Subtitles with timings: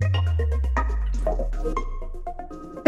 [0.00, 0.49] you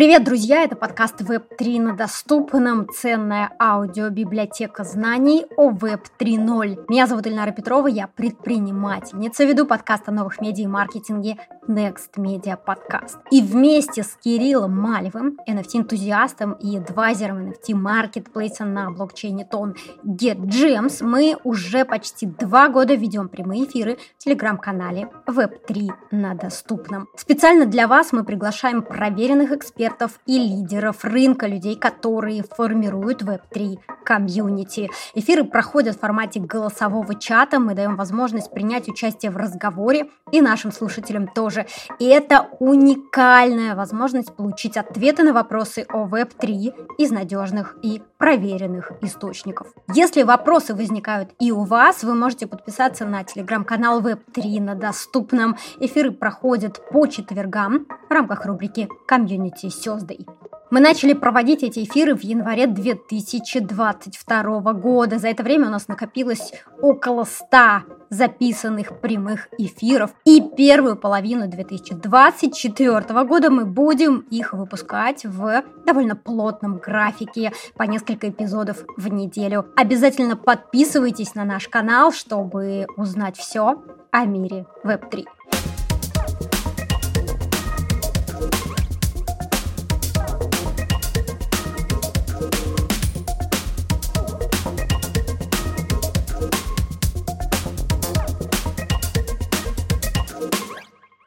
[0.03, 0.65] Привет, друзья!
[0.65, 2.89] Это подкаст Web3 на доступном.
[2.89, 6.87] Ценная аудиобиблиотека знаний о Web 3.0.
[6.89, 11.37] Меня зовут Ильнара Петрова, я предпринимательница, веду подкаст о новых медиа и маркетинге
[11.69, 13.19] Next Media Podcast.
[13.31, 21.85] И вместе с Кириллом Малевым, NFT-энтузиастом и адвайзером NFT-маркетплейса на блокчейне Тон GetGems, мы уже
[21.85, 27.07] почти два года ведем прямые эфиры в телеграм-канале Web3 на доступном.
[27.17, 33.79] Специально для вас мы приглашаем проверенных экспертов экспертов и лидеров рынка, людей, которые формируют Web3
[34.05, 34.91] комьюнити.
[35.15, 40.73] Эфиры проходят в формате голосового чата, мы даем возможность принять участие в разговоре и нашим
[40.73, 41.67] слушателям тоже.
[41.99, 49.75] И это уникальная возможность получить ответы на вопросы о Web3 из надежных и проверенных источников.
[49.93, 55.57] Если вопросы возникают и у вас, вы можете подписаться на телеграм-канал Web3 на доступном.
[55.81, 60.25] Эфиры проходят по четвергам в рамках рубрики «Community Thursday».
[60.71, 65.19] Мы начали проводить эти эфиры в январе 2022 года.
[65.19, 70.11] За это время у нас накопилось около 100 записанных прямых эфиров.
[70.25, 78.29] И первую половину 2024 года мы будем их выпускать в довольно плотном графике по несколько
[78.29, 79.67] эпизодов в неделю.
[79.77, 85.25] Обязательно подписывайтесь на наш канал, чтобы узнать все о мире Web3.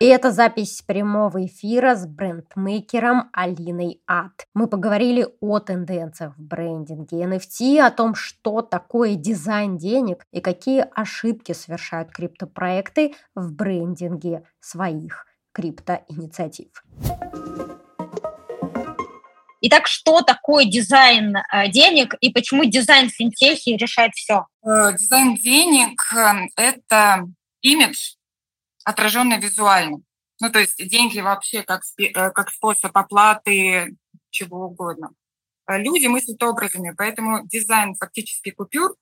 [0.02, 4.46] И это запись прямого эфира с брендмейкером Алиной Адт.
[4.54, 10.86] Мы поговорили о тенденциях в брендинге NFT, о том, что такое дизайн денег и какие
[10.94, 16.84] ошибки совершают криптопроекты в брендинге своих криптоинициатив.
[19.62, 24.46] Итак, что такое дизайн э, денег и почему дизайн в финтехе решает все?
[24.62, 27.26] Э, дизайн денег э,– это
[27.62, 28.16] имидж,
[28.86, 29.98] отраженное визуально.
[30.40, 33.98] Ну, то есть деньги вообще как, э, как способ оплаты
[34.30, 35.12] чего угодно.
[35.66, 38.96] А люди мыслят образами, поэтому дизайн фактически купюр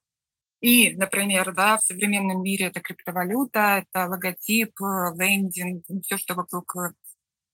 [0.61, 6.73] и, например, да, в современном мире это криптовалюта, это логотип, э, лендинг, все, что вокруг
[6.77, 6.94] э,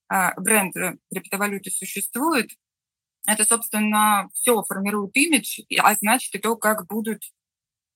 [0.09, 2.51] а, бренда криптовалюты существует,
[3.25, 7.21] это, собственно, все формирует имидж, а значит и то, как будут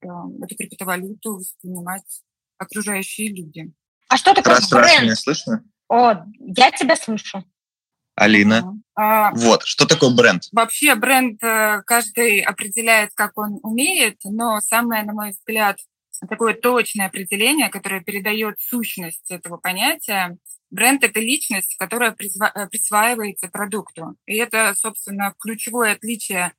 [0.01, 2.23] эту криптовалюту воспринимать
[2.57, 3.71] окружающие люди.
[4.13, 4.85] А что такое раз, бренд?
[4.85, 5.63] Раз, меня слышно?
[5.90, 7.44] О, я тебя слышу.
[8.16, 8.79] Алина.
[8.94, 10.44] А, вот, что такое бренд?
[10.51, 15.79] Вообще бренд э, каждый определяет, как он умеет, но самое, на мой взгляд,
[16.29, 20.38] такое точное определение, которое передает сущность этого понятия.
[20.69, 24.16] Бренд— это личность, которая э, присваивается продукту.
[24.28, 26.53] И это, собственно, ключевое отличие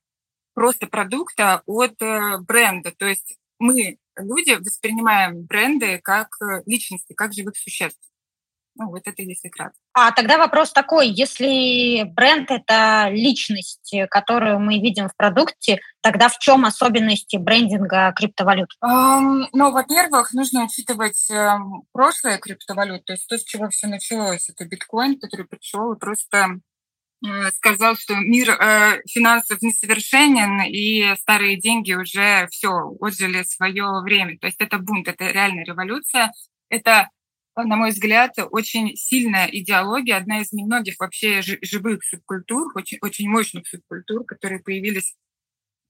[0.54, 2.90] просто продукта от э, бренда.
[2.90, 8.00] То есть мы люди воспринимаем бренды как э, личности, как живых существ.
[8.76, 9.78] Ну, вот это если кратко.
[9.92, 16.38] А тогда вопрос такой, если бренд– это личность, которую мы видим в продукте, тогда в
[16.38, 18.70] чем особенности брендинга криптовалют?
[18.84, 21.50] Um, ну, во-первых, нужно учитывать э,
[21.92, 24.48] прошлое криптовалют, то есть то, с чего все началось.
[24.48, 26.73] Это биткоин, который пришел и просто Э,
[27.56, 34.38] сказал, что мир э, финансов несовершенен, и старые деньги уже все, отжили свое время.
[34.38, 36.32] То есть это бунт, это реальная революция.
[36.68, 37.08] Это,
[37.56, 43.66] на мой взгляд, очень сильная идеология, одна из немногих вообще живых субкультур, очень, очень мощных
[43.68, 45.14] субкультур, которые появились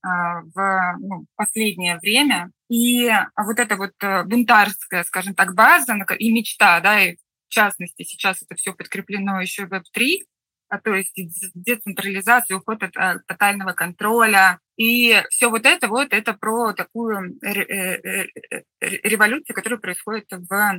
[0.04, 2.50] э, в ну, последнее время.
[2.68, 7.16] И вот эта вот э, бунтарская, скажем так, база и мечта, да, и
[7.48, 10.33] в частности сейчас это все подкреплено еще Web3, а,
[10.82, 11.14] то есть
[11.54, 14.58] децентрализацию, уход от, от тотального контроля.
[14.76, 20.78] И все вот это вот, это про такую э, э, э, революцию, которая происходит в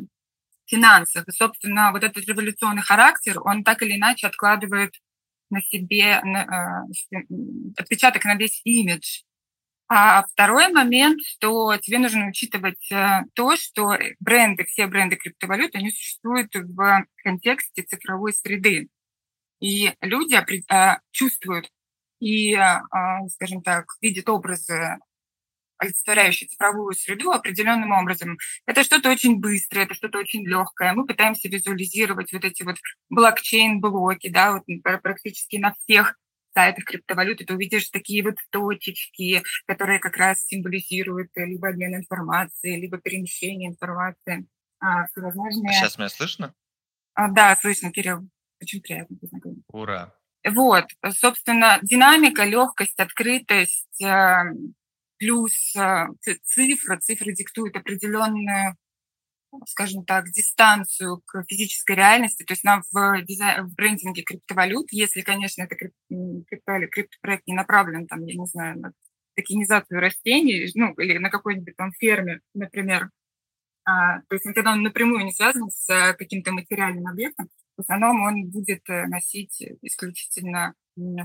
[0.66, 1.28] финансах.
[1.28, 4.94] И, собственно, вот этот революционный характер, он так или иначе откладывает
[5.50, 6.86] на себе на,
[7.78, 9.22] отпечаток на весь имидж.
[9.88, 12.90] А второй момент, что тебе нужно учитывать
[13.36, 18.90] то, что бренды, все бренды криптовалют, они существуют в контексте цифровой среды.
[19.60, 21.70] И люди а, чувствуют
[22.20, 22.82] и, а,
[23.30, 24.98] скажем так, видят образы,
[25.78, 28.38] олицетворяющие цифровую среду определенным образом.
[28.66, 30.94] Это что-то очень быстрое, это что-то очень легкое.
[30.94, 32.78] Мы пытаемся визуализировать вот эти вот
[33.10, 34.64] блокчейн-блоки, да, вот
[35.02, 36.16] практически на всех
[36.54, 42.98] сайтах криптовалюты ты увидишь такие вот точечки, которые как раз символизируют либо обмен информацией, либо
[42.98, 44.48] перемещение информации.
[44.80, 45.74] А, всевозможные...
[45.74, 46.54] Сейчас меня слышно?
[47.14, 48.30] А, да, слышно, Кирилл.
[48.66, 49.64] Очень приятно познакомиться.
[49.72, 50.16] Ура.
[50.44, 54.44] Вот, собственно, динамика, легкость, открытость, э,
[55.20, 56.08] плюс э,
[56.44, 57.00] цифры.
[57.00, 58.76] Цифры диктуют определенную,
[59.68, 62.44] скажем так, дистанцию к физической реальности.
[62.44, 68.08] То есть нам в, дизайн, в брендинге криптовалют, если, конечно, это крипто, криптопроект не направлен,
[68.08, 68.92] там, я не знаю, на
[69.36, 73.12] токенизацию растений, ну, или на какой-нибудь там ферме, например,
[73.86, 78.24] а, то есть когда он напрямую не связан с э, каким-то материальным объектом, в основном
[78.24, 80.74] он будет э, носить исключительно,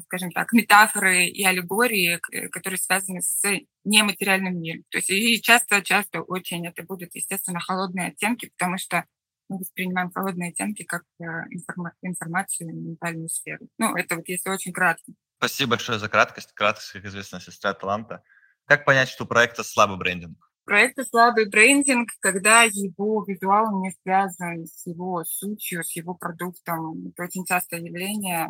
[0.05, 2.19] скажем так, метафоры и аллегории,
[2.49, 3.43] которые связаны с
[3.85, 4.85] нематериальным миром.
[4.91, 9.05] То есть и часто-часто очень это будут, естественно, холодные оттенки, потому что
[9.49, 13.69] мы воспринимаем холодные оттенки как э, информа- информацию ментальную сферу.
[13.79, 15.13] Ну, это вот если очень кратко.
[15.39, 16.53] Спасибо большое за краткость.
[16.53, 18.23] Краткость, как известно, сестра таланта.
[18.67, 20.50] Как понять, что у проекта слабый брендинг?
[20.71, 27.09] Проекта слабый брендинг, когда его визуал не связан с его сутью, с его продуктом.
[27.09, 28.47] Это очень частое явление.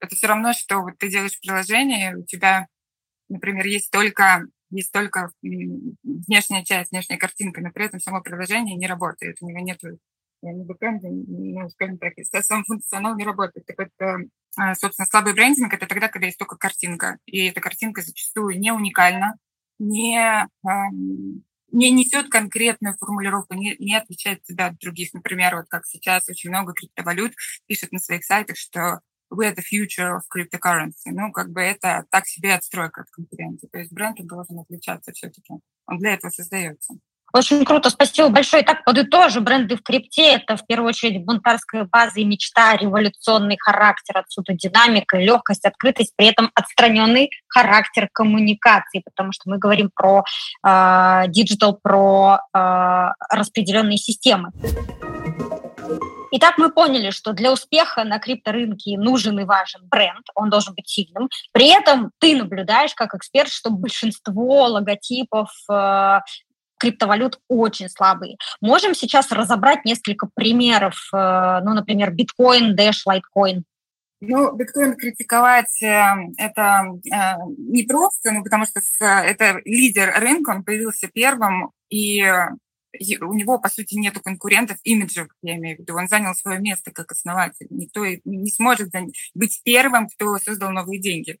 [0.00, 2.66] Это все равно, что вот ты делаешь приложение, у тебя,
[3.28, 8.88] например, есть только есть только внешняя часть, внешняя картинка, но при этом само приложение не
[8.88, 9.36] работает.
[9.40, 9.78] У него нет
[10.42, 13.64] ни бэкэнда, ну, скажем так, сам функционал не работает.
[13.64, 14.18] Так это,
[14.58, 17.18] а, собственно, слабый брендинг– это тогда, когда есть только картинка.
[17.26, 19.36] И эта картинка зачастую не уникальна,
[19.78, 20.48] не,
[21.72, 25.12] не несет конкретную формулировку, не, не отличает себя от других.
[25.14, 27.32] Например, вот как сейчас очень много криптовалют
[27.66, 29.00] пишут на своих сайтах, что
[29.32, 31.10] we are the future of cryptocurrency.
[31.10, 33.68] Ну, как бы это так себе отстройка от конкуренции.
[33.68, 35.54] То есть бренд должен отличаться все-таки.
[35.86, 36.94] Он для этого создается.
[37.34, 38.62] Очень круто, спасибо большое.
[38.62, 44.18] Так, подытожу, бренды в крипте– это в первую очередь бунтарская база и мечта, революционный характер,
[44.18, 50.22] отсюда динамика, легкость, открытость, при этом отстраненный характер коммуникации, потому что мы говорим про
[51.26, 54.52] digital, э, про э, распределенные системы.
[56.30, 60.88] Итак, мы поняли, что для успеха на крипторынке нужен и важен бренд, он должен быть
[60.88, 61.28] сильным.
[61.50, 66.20] При этом ты наблюдаешь как эксперт, что большинство логотипов э,
[66.84, 68.36] криптовалют очень слабые.
[68.60, 73.64] Можем сейчас разобрать несколько примеров, э, ну, например, биткоин, Dash, лайткоин.
[74.20, 76.04] Ну, биткоин критиковать э,
[76.36, 82.22] это э, не просто, ну, потому что это лидер рынка, он появился первым, и
[83.20, 85.96] у него, по сути, нету конкурентов имиджев, я имею в виду.
[85.96, 87.66] Он занял свое место как основатель.
[87.70, 88.90] Никто не сможет
[89.34, 91.38] быть первым, кто создал новые деньги.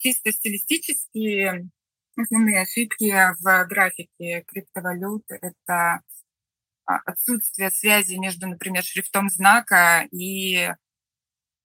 [0.00, 1.70] Чисто стилистически
[2.16, 3.12] Основные ошибки
[3.42, 6.00] в графике криптовалют– это
[6.86, 10.70] а, отсутствие связи между, например, шрифтом знака и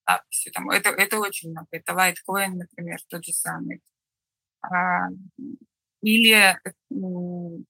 [0.05, 0.69] а, все там.
[0.71, 1.67] Это, это очень много.
[1.71, 3.81] Это Litecoin, например, тот же самый.
[4.61, 5.09] А,
[6.01, 6.57] или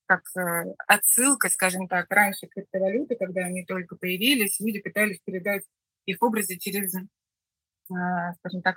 [0.06, 5.64] как э, отсылка, скажем так, раньше криптовалюты, когда они только появились, люди пытались передать
[6.06, 8.76] их образы через, а, скажем так,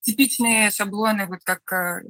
[0.00, 2.02] типичные шаблоны, вот как э,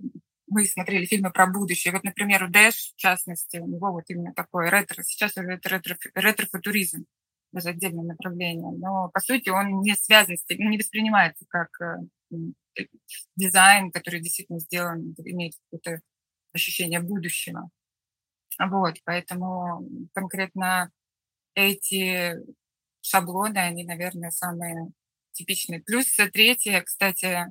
[0.47, 1.93] мы смотрели фильмы про будущее.
[1.93, 5.03] Вот, например, у Дэш, в частности, у него вот именно такой ретро.
[5.03, 7.07] Сейчас это ретро, ретро-футуризм,
[7.53, 8.73] даже отдельное направление.
[8.73, 12.39] Но, по сути, он не связан с не воспринимается как э,
[13.37, 16.03] дизайн, который действительно сделан, имеет какое-то
[16.53, 17.71] ощущение будущего.
[18.59, 20.91] Вот, поэтому конкретно
[21.55, 22.35] эти
[23.01, 24.91] шаблоны, они, наверное, самые
[25.33, 25.83] типичные.
[25.83, 27.47] Плюс третье, кстати,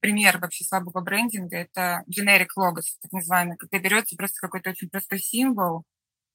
[0.00, 5.18] пример вообще слабого брендинга– это generic logos, так называемый, когда берется просто какой-то очень простой
[5.18, 5.84] символ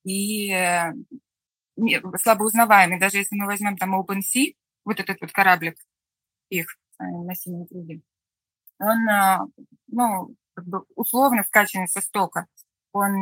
[0.03, 0.93] и э,
[2.21, 2.99] слабо узнаваемый.
[2.99, 5.77] Даже если мы возьмем там OpenSea, вот этот вот кораблик
[6.49, 6.67] их
[6.99, 8.01] э, на синем круге,
[8.79, 9.39] он, э,
[9.87, 12.47] ну, как бы условно скачанный со стока,
[12.91, 13.13] он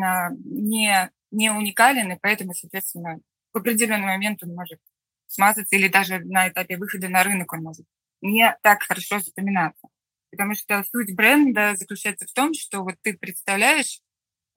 [0.45, 3.19] не, не уникален, и поэтому, соответственно,
[3.51, 4.79] в определенный момент он может
[5.27, 7.85] смазаться, или даже на этапе выхода на рынок он может
[8.21, 9.87] не так хорошо запоминаться.
[10.31, 14.01] Потому что суть бренда заключается в том, что вот ты представляешь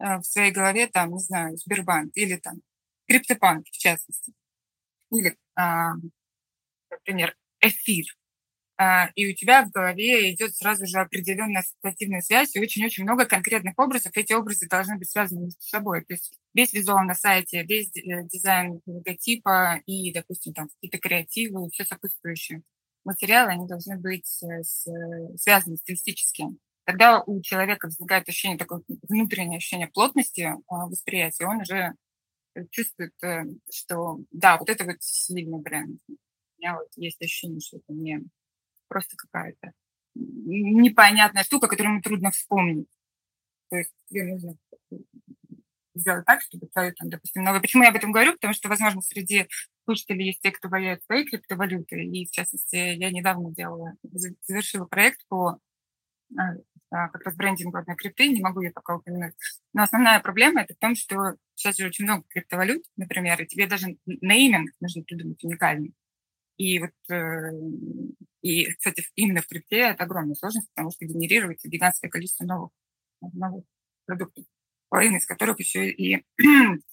[0.00, 2.60] э, в своей голове, там, не знаю, Сбербанк или там
[3.06, 4.32] Криптопанк, в частности.
[5.10, 5.92] Или, а,
[6.90, 8.04] например, эфир.
[8.80, 13.24] А, и у тебя в голове идет сразу же определенная ассоциативная связь и очень-очень много
[13.24, 14.12] конкретных образов.
[14.14, 16.04] Эти образы должны быть связаны между собой.
[16.04, 21.66] То есть весь визуал на сайте, весь э, дизайн логотипа и, допустим, там какие-то креативы
[21.66, 22.62] и все сопутствующее
[23.08, 24.86] материалы, они должны быть э, с,
[25.36, 26.46] связаны стилистически.
[26.84, 31.94] Тогда у человека возникает ощущение, такое внутреннее ощущение плотности а, восприятия, он уже
[32.70, 36.00] чувствует, э, что да, вот это вот сильный бренд.
[36.08, 36.12] У
[36.58, 38.20] меня вот есть ощущение, что это не
[38.88, 39.72] просто какая-то
[40.14, 42.88] непонятная штука, которую ему трудно вспомнить.
[43.70, 44.56] То есть тебе нужно
[45.98, 47.60] сделать так, чтобы твою, там, допустим, новую...
[47.60, 48.32] Почему я об этом говорю?
[48.32, 49.48] Потому что, возможно, среди
[49.84, 53.94] слушателей есть те, кто боятся своей криптовалюты, и, в частности, я недавно делала,
[54.46, 55.58] завершила проект по
[56.36, 56.42] а,
[56.90, 59.34] а, как раз брендингу одной крипты, не могу ее пока упомянуть.
[59.72, 63.66] Но основная проблема это в том, что сейчас же очень много криптовалют, например, и тебе
[63.66, 65.94] даже нейминг нужно придумать уникальный.
[66.56, 67.50] И вот, э,
[68.42, 72.70] и, кстати, именно в крипте это огромная сложность, потому что генерируется гигантское количество новых,
[73.20, 73.64] новых
[74.06, 74.44] продуктов,
[74.88, 76.24] половина из которых еще и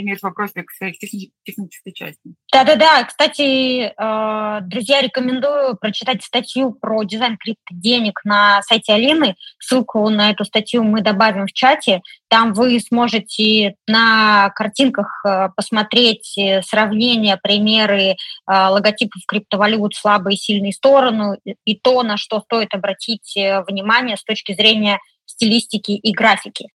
[0.00, 0.96] имеют вопросы к своей
[1.44, 2.20] технической части.
[2.52, 3.04] Да-да-да.
[3.04, 9.34] Кстати, э, друзья, рекомендую прочитать статью про дизайн криптоденег на сайте Алины.
[9.58, 12.02] Ссылку на эту статью мы добавим в чате.
[12.28, 20.72] Там вы сможете на картинках э, посмотреть э, сравнения, примеры логотипов криптовалют слабые и сильные
[20.72, 24.98] стороны и то, на что стоит обратить внимание с точки зрения
[25.28, 26.68] стилистики и графики.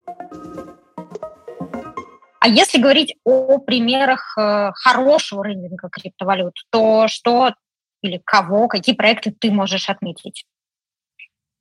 [2.39, 7.53] А если говорить о примерах э, хорошего рынка криптовалют, то что
[8.01, 10.45] или кого, какие проекты ты можешь отметить?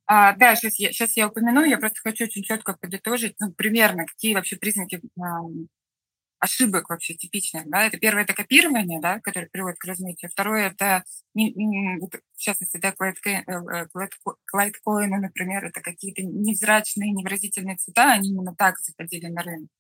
[0.07, 4.07] А, да, сейчас я, сейчас я упомяну, я просто хочу очень четко подытожить, ну, примерно,
[4.07, 5.01] какие вообще признаки
[6.43, 7.71] ошибок вообще типичных.
[7.71, 7.87] Да?
[7.87, 10.31] Это первое– это копирование, да, которое приводит к размытию.
[10.31, 12.93] Второе– это, в частности, да,
[14.47, 19.71] клайткоины, например, это какие-то невзрачные, невыразительные цвета, они именно так заходили на рынок.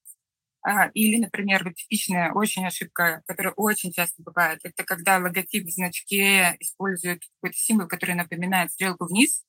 [0.65, 5.71] А, или, например, вот типичная очень ошибка, которая очень часто бывает, это когда логотип в
[5.71, 9.43] значке использует какой-то символ, который напоминает стрелку вниз,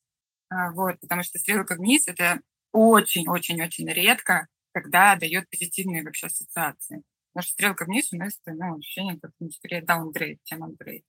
[0.50, 2.39] а, вот, потому что стрелка вниз– это
[2.72, 7.03] очень-очень-очень редко, когда дает позитивные вообще ассоциации.
[7.32, 11.03] Потому что стрелка вниз у нас ну, ощущение как скорее downgrade, чем upgrade.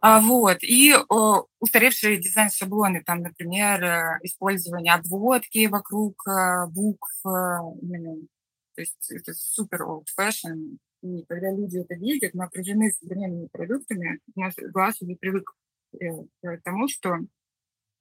[0.00, 0.58] А, вот.
[0.62, 9.10] И о, устаревшие дизайн-шаблоны, там, например, э, использование обводки вокруг э, букв, э, то есть
[9.10, 10.78] это супер old fashion.
[11.02, 15.52] И когда люди это видят, мы окружены современными продуктами, у нас глаз уже привык
[15.92, 17.18] к тому, что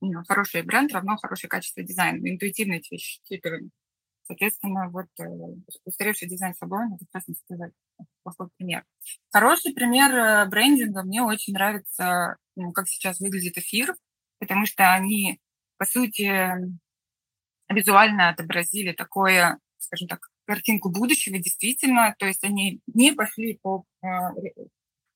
[0.02, 2.20] ну, хороший бренд равно хорошее качество дизайна.
[2.20, 3.72] Мы интуитивно эти вещи считываем.
[4.27, 5.24] Соответственно, вот э,
[5.86, 7.74] устаревший дизайн шаблона, это как сказать,
[8.24, 8.84] плохой пример.
[9.31, 13.96] Хороший пример э, брендинга мне очень нравится, ну, как сейчас выглядит эфир,
[14.39, 15.39] потому что они,
[15.77, 16.53] по сути,
[17.69, 22.13] визуально отобразили такое, скажем так, картинку будущего, действительно.
[22.19, 24.31] То есть они не пошли по а,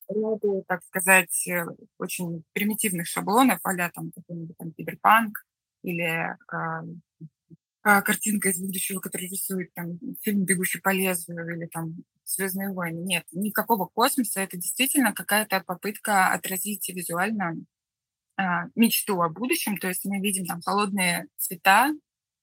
[0.08, 1.66] ряду, так сказать, э,
[1.98, 5.38] очень примитивных шаблонов, а там какой-нибудь там киберпанк
[5.84, 6.84] или а,
[7.82, 11.96] картинка из будущего, которая рисует там фильм «Бегущий по лезвию» или там
[12.26, 13.00] «Звездные войны».
[13.00, 14.42] Нет, никакого космоса.
[14.42, 17.56] Это действительно какая-то попытка отразить визуально
[18.38, 19.78] а, мечту о будущем.
[19.78, 21.92] То есть мы видим там холодные цвета,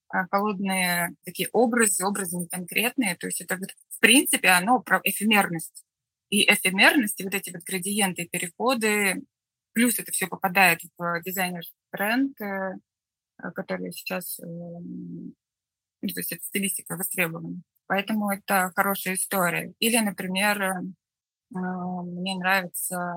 [0.09, 3.15] а, холодные такие образы, образы не конкретные.
[3.15, 5.85] То есть это вот, в принципе оно про эфемерность.
[6.29, 9.23] И эфемерность, и вот эти вот градиенты, переходы,
[9.73, 12.37] плюс это все попадает в дизайнерский бренд,
[13.41, 15.35] э, который сейчас, эм,
[16.01, 17.61] ну, то есть это стилистика востребована.
[17.87, 19.73] Поэтому это хорошая история.
[19.79, 20.79] Или, например, э,
[21.51, 23.15] мне нравится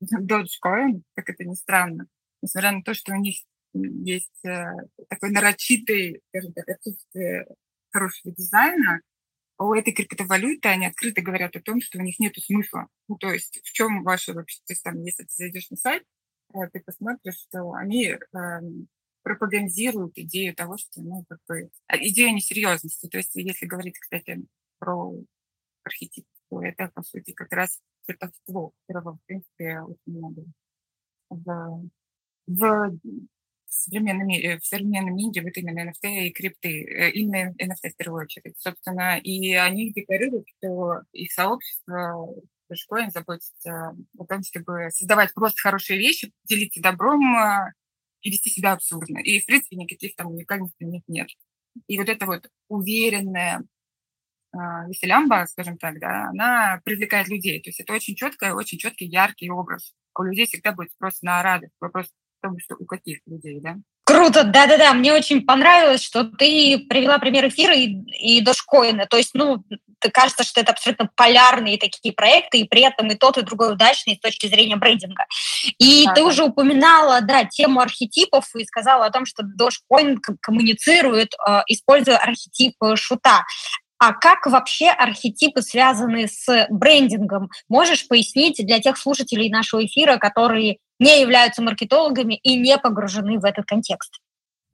[0.02, 2.06] Dogecoin, как это ни странно,
[2.40, 3.36] несмотря на то, что у них
[3.74, 4.64] есть э,
[5.08, 7.46] такой нарочитый, скажем так, отсутствие
[7.90, 9.00] хорошего дизайна,
[9.58, 12.88] у этой криптовалюты они открыто говорят о том, что у них нет смысла.
[13.08, 16.04] Ну, то есть в чем ваше вообще, то есть там, если ты зайдешь на сайт,
[16.72, 18.18] ты посмотришь, что они э,
[19.22, 23.08] пропагандируют идею того, что, ну, как бы, а, идею несерьезности.
[23.08, 24.44] То есть если говорить, кстати,
[24.78, 25.14] про
[26.48, 30.44] то это, по сути, как раз цветовство, которого, в принципе, очень много
[31.30, 31.82] в,
[32.46, 32.98] в
[33.66, 38.24] современном мире, в современном мире вот именно NFT и крипты, э, именно NFT в первую
[38.24, 42.28] очередь, собственно, и они декларируют, что их сообщество
[42.70, 47.72] Dogecoin заботится о том, чтобы создавать просто хорошие вещи, делиться добром э,
[48.22, 49.18] и вести себя абсурдно.
[49.18, 51.28] И, в принципе, никаких там уникальностей у них нет.
[51.86, 53.62] И вот эта вот уверенная
[54.52, 57.60] а, веселямба, скажем так, да, она привлекает людей.
[57.60, 59.94] То есть это очень четкий, очень четкий, яркий образ.
[60.18, 61.74] У людей всегда будет спрос на радость.
[61.80, 62.08] Вопрос
[62.42, 63.78] том, что у каких людей, да?
[64.12, 69.30] Круто, да-да-да, мне очень понравилось, что ты привела пример эфира и, и дошкоина, то есть,
[69.32, 69.64] ну,
[70.12, 74.16] кажется, что это абсолютно полярные такие проекты, и при этом и тот, и другой удачный
[74.16, 75.24] с точки зрения брендинга.
[75.78, 81.32] И да, ты уже упоминала, да, тему архетипов и сказала о том, что Dogecoin коммуницирует,
[81.48, 83.44] э, используя архетип шута.
[83.98, 87.50] А как вообще архетипы связаны с брендингом?
[87.68, 93.44] Можешь пояснить для тех слушателей нашего эфира, которые не являются маркетологами и не погружены в
[93.44, 94.20] этот контекст?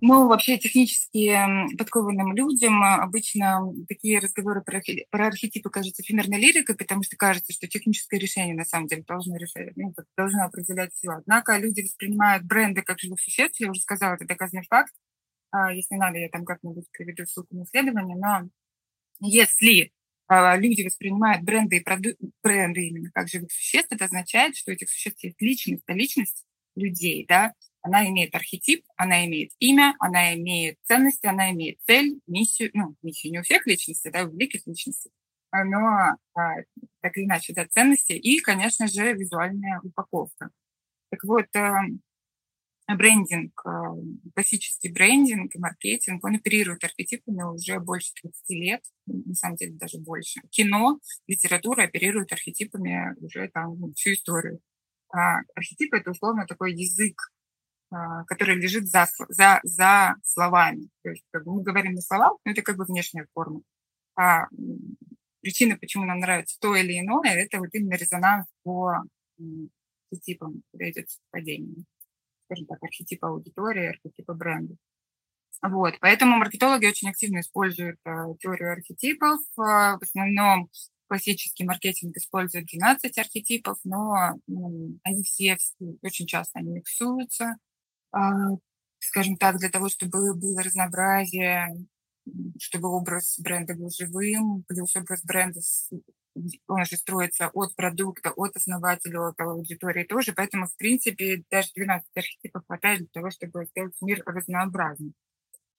[0.01, 1.37] Ну, вообще технически
[1.77, 4.81] подкованным людям обычно такие разговоры про,
[5.11, 9.37] про архетипы кажутся эфемерной лирикой, потому что кажется, что техническое решение на самом деле должно
[9.37, 11.11] решать, ну, должно определять все.
[11.11, 14.93] Однако люди воспринимают бренды как живых существ, я уже сказала, это доказанный факт.
[15.51, 18.49] А, если надо, я там как-нибудь приведу ссылку на исследование, но
[19.21, 19.91] если
[20.29, 22.11] люди воспринимают бренды и проду...
[22.43, 26.45] бренды именно как живых существ, это означает, что у этих существ есть личность, а личность
[26.77, 32.71] людей, да, она имеет архетип, она имеет имя, она имеет ценности, она имеет цель, миссию,
[32.75, 35.11] ну, миссию не у всех личностей, да, у великих личностей,
[35.53, 36.55] но а,
[37.01, 40.51] так или иначе, да, ценности и, конечно же, визуальная упаковка.
[41.11, 41.81] Так вот, а,
[42.97, 43.95] брендинг, а,
[44.35, 49.99] классический брендинг и маркетинг, он оперирует архетипами уже больше 30 лет, на самом деле даже
[49.99, 50.41] больше.
[50.51, 54.61] Кино, литература оперируют архетипами уже там ну, всю историю.
[55.13, 57.31] А архетип— это условно такой язык,
[57.91, 60.89] а, который лежит за, за, за словами.
[61.03, 63.61] То есть как бы мы говорим на словах, но это как бы внешняя форма.
[64.17, 64.47] А
[65.41, 69.03] причина, почему нам нравится то или иное, это вот именно резонанс по
[70.11, 71.09] архетипам, когда идет.
[72.49, 74.75] Скажем так, архетипа аудитории, архетипа бренда.
[75.61, 79.41] Вот, поэтому маркетологи очень активно используют uh, теорию архетипов.
[79.59, 80.71] Uh, в основном
[81.09, 85.57] классический маркетинг использует 12 архетипов, но ну, они все,
[86.03, 87.57] очень часто они миксуются,
[88.13, 88.51] а,
[88.99, 91.69] скажем так, для того, чтобы было разнообразие,
[92.61, 95.61] чтобы образ бренда был живым, плюс образ бренда
[96.67, 100.33] он же строится от продукта, от основателя, от аудитории тоже.
[100.33, 105.15] Поэтому, в принципе, даже 12 архетипов хватает для того, чтобы сделать мир разнообразным.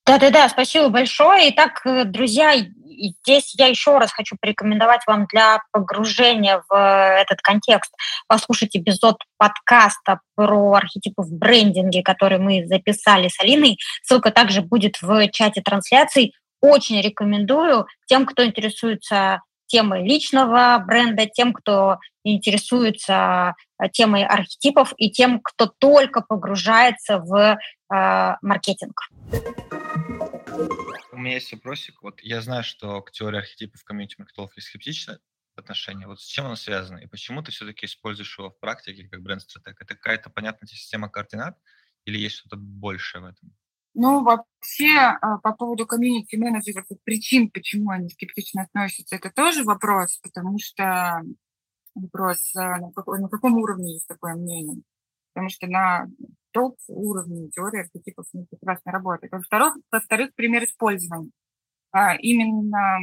[0.10, 1.52] Да-да-да, спасибо большое.
[1.52, 7.94] Итак, э, друзья, здесь я еще раз хочу порекомендовать вам для погружения в этот контекст.
[8.28, 13.78] Послушайте эпизод подкаста про архетипы в брендинге, который мы записали с Алиной.
[14.02, 16.34] Ссылка также будет в чате трансляций.
[16.60, 25.10] Очень рекомендую тем, кто интересуется темой личного бренда, тем, кто интересуется э, темой архетипов и
[25.10, 29.00] тем, кто только погружается в э, маркетинг.
[31.12, 32.02] У меня есть вопросик.
[32.02, 35.20] Вот я знаю, что к теории архетипов комьюнити маркетологов есть скептичное
[35.56, 36.08] отношение.
[36.08, 36.98] Вот с чем оно связано?
[36.98, 39.82] И почему ты все-таки используешь его в практике как бренд-стратег?
[39.82, 41.58] Это какая-то понятная система координат
[42.06, 43.54] или есть что-то большее в этом?
[43.96, 50.20] Ну, вообще, а, по поводу комьюнити-менеджеров и причин, почему они скептично относятся, это тоже вопрос,
[50.22, 51.22] потому что
[51.96, 54.82] вопрос, а, на, какой, на каком уровне есть такое мнение.
[55.34, 56.08] Потому что на
[56.52, 59.32] топ-уровне теория архетипов не прекрасно работает.
[59.32, 61.32] Во-вторых, во-вторых, пример использования.
[61.92, 63.00] А, именно,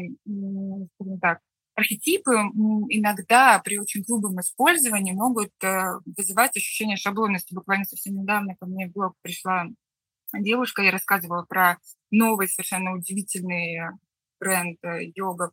[0.94, 1.40] скажем так,
[1.74, 2.32] архетипы
[2.88, 7.54] иногда при очень грубом использовании могут э, вызывать ощущение шаблонности.
[7.54, 9.66] Буквально совсем недавно ко мне в блог пришла
[10.32, 11.78] девушка, я рассказывала про
[12.10, 13.80] новый совершенно удивительный
[14.38, 15.52] бренд э, йога,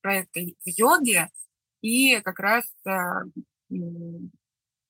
[0.00, 1.30] проекта в йоге,
[1.82, 2.90] и как раз э,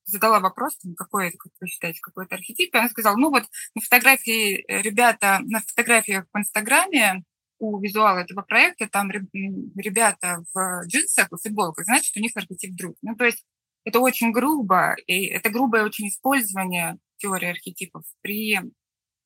[0.05, 3.43] задала вопрос, какой как вы считаете, какой это архетип, и она сказала, ну вот
[3.75, 7.23] на фотографии э, ребята, на фотографиях в Инстаграме
[7.59, 12.95] у визуала этого проекта там ребята в джинсах и футболках, значит, у них архетип друг.
[13.01, 13.43] Ну, то есть
[13.83, 18.59] это очень грубо, и это грубое очень использование теории архетипов при...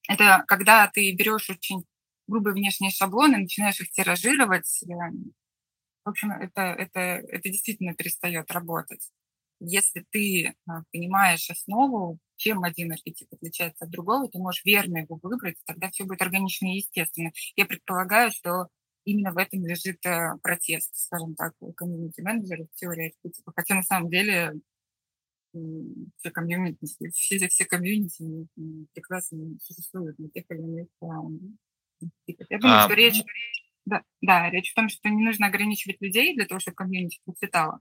[0.07, 1.85] Это когда ты берешь очень
[2.27, 4.87] грубые внешние шаблоны, начинаешь их тиражировать, э,
[6.03, 9.11] в общем, это, это, это действительно перестает работать.
[9.59, 15.19] Если ты а, понимаешь основу, чем один архетип отличается от другого, ты можешь верно его
[15.21, 17.31] выбрать, тогда все будет органично и естественно.
[17.55, 18.69] Я предполагаю, что
[19.05, 23.53] именно в этом лежит э, протест, скажем так, у комьюнити-менеджеров теории архетипа.
[23.55, 24.53] Хотя на самом деле
[25.53, 28.47] все комьюнити, все, все комьюнити
[28.93, 30.87] прекрасно существуют на тех или иных
[32.25, 32.47] типах.
[32.49, 33.21] Я думаю, а, что речь,
[33.85, 37.79] да, да, речь в том, что не нужно ограничивать людей для того, чтобы комьюнити процветало.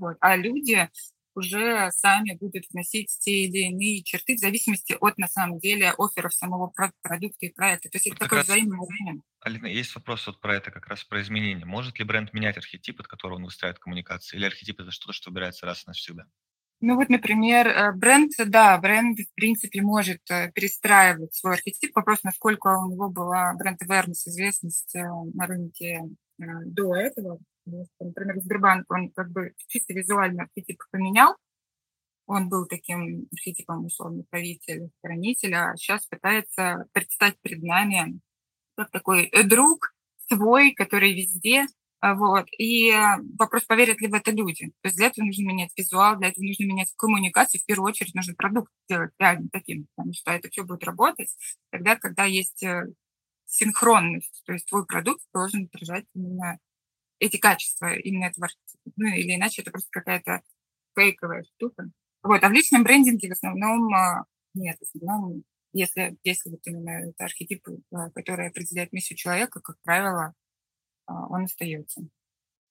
[0.00, 0.16] Вот.
[0.20, 0.88] А люди
[1.36, 6.32] уже сами будут вносить те или иные черты в зависимости от, на самом деле, офферов
[6.32, 7.90] самого продукта и проекта.
[7.90, 9.22] То есть это такое взаимное взаимное.
[9.40, 11.64] Алина, есть вопрос вот про это, как раз про изменения.
[11.64, 14.36] Может ли бренд менять архетип, от которого он выстраивает коммуникации?
[14.36, 16.26] Или архетип– это что-то, что убирается раз и навсегда?
[16.80, 21.96] Ну вот, например, э, бренд, да, бренд, в принципе, может э, перестраивать свой архетип.
[21.96, 25.02] Вопрос, насколько у него была бренд-авернес, известность э,
[25.34, 26.02] на рынке
[26.38, 27.38] до этого.
[27.64, 31.34] Например, Сбербанк, он как бы чисто визуально архетип поменял.
[32.26, 38.20] Он был таким архетипом, условно, правителя, хранителя, а сейчас пытается предстать перед нами
[38.76, 39.94] как такой друг
[40.28, 41.66] свой, который везде,
[42.02, 42.46] вот.
[42.58, 42.92] И
[43.38, 44.66] вопрос, поверят ли в это люди.
[44.82, 47.60] То есть для этого нужно менять визуал, для этого нужно менять коммуникацию.
[47.60, 51.34] В первую очередь нужно продукт сделать реально таким, потому что это все будет работать
[51.70, 52.86] тогда, когда есть э,
[53.46, 54.42] синхронность.
[54.44, 56.58] То есть твой продукт должен отражать именно
[57.18, 58.92] эти качества, именно этого архетипа.
[58.96, 60.42] Ну, или иначе это просто какая-то
[60.94, 61.90] фейковая штука.
[62.22, 62.42] Вот.
[62.42, 64.76] А в личном брендинге в основном а, нет.
[64.78, 70.24] В основном, если, если вот именно это архетип, э, который определяет миссию человека, как правило,
[70.24, 70.32] а,
[71.06, 72.02] он остается.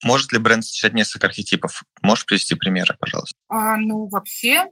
[0.03, 1.83] Может ли бренд сочетать несколько архетипов?
[2.01, 3.37] Можешь привести примеры, пожалуйста?
[3.47, 4.69] А, ну, вообще, э,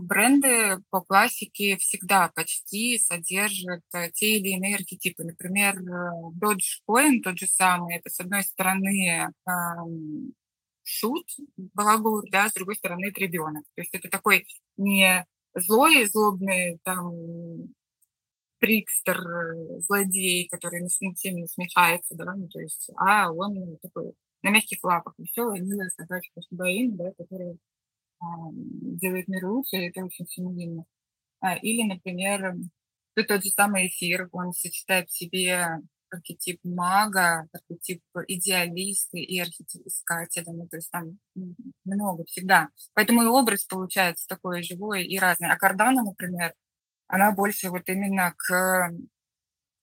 [0.00, 5.24] бренды по классике всегда почти содержат э, те или иные архетипы.
[5.24, 9.32] Например, э, Dogecoin тот же самый, это с одной стороны
[10.82, 13.64] шут, балагур, да, с другой стороны это ребенок.
[13.74, 14.46] То есть это такой
[14.78, 17.12] не злой, злобный там
[18.58, 24.14] трикстер, э, злодей, который над всеми насмехается, да, ну, то есть, а он ну, такой
[24.42, 27.58] на мягких лапах, веселая, милая собачка Шибаин, да, который
[28.20, 30.84] а, делает мир лучше, и это очень символично.
[31.40, 32.56] А, или, например,
[33.14, 40.52] тот же самый эфир, он сочетает в себе архетип мага, архетип идеалиста и архетип искателя.
[40.52, 41.18] Ну, то есть там
[41.84, 42.68] много всегда.
[42.94, 45.50] Поэтому и образ получается такой живой и разный.
[45.50, 46.54] А Кардана, например,
[47.08, 48.90] она больше вот именно к...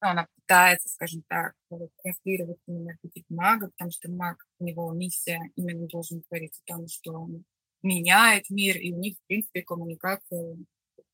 [0.01, 1.53] Ну, она пытается, скажем так,
[2.03, 6.87] транслировать именно архетип мага, потому что маг, у него миссия именно должен говорить о том,
[6.87, 7.43] что он
[7.81, 10.57] меняет мир, и у них, в принципе, коммуникация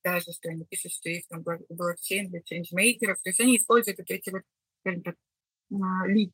[0.03, 4.09] даже, что они пишут, что есть там блокчейн для ченджмейкеров, то есть они используют вот
[4.09, 4.41] эти вот,
[4.81, 5.15] скажем так,
[5.69, 6.33] магнит,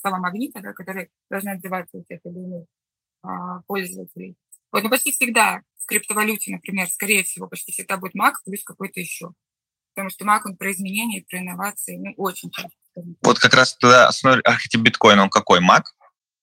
[0.00, 2.64] слова магнита, да, которые должны отзываться у тех или иных
[3.22, 4.36] а, пользователей.
[4.72, 9.00] Вот, но почти всегда в криптовалюте, например, скорее всего, почти всегда будет маг плюс какой-то
[9.00, 9.30] еще.
[9.94, 12.76] Потому что маг, он про изменения, про инновации, ну, очень часто.
[13.22, 15.94] Вот как раз тогда основной архетип биткоина, он какой, маг?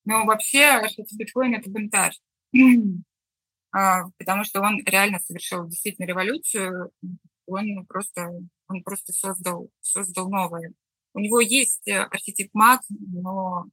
[0.05, 2.15] Ну, вообще архетип биткоина– это бунтарь.
[3.77, 6.91] А, потому что он реально совершил действительно революцию.
[7.45, 8.29] Он просто,
[8.69, 10.71] он просто создал, создал новое.
[11.13, 13.65] У него есть э, архетип маг, но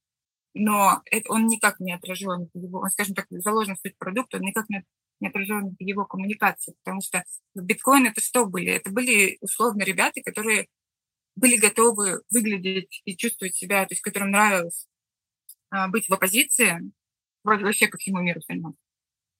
[0.55, 4.45] но это, он никак не отражен его, он, скажем так, заложен в суть продукта, он
[4.45, 4.85] никак не,
[5.27, 8.73] отражен в его коммуникации, потому что биткоин это что были?
[8.73, 10.69] Это были условно ребята, которые
[11.37, 14.87] были готовы выглядеть и чувствовать себя, то есть которым нравилось
[15.71, 16.93] а, быть в оппозиции,
[17.45, 18.77] вообще ко всему миру остальному,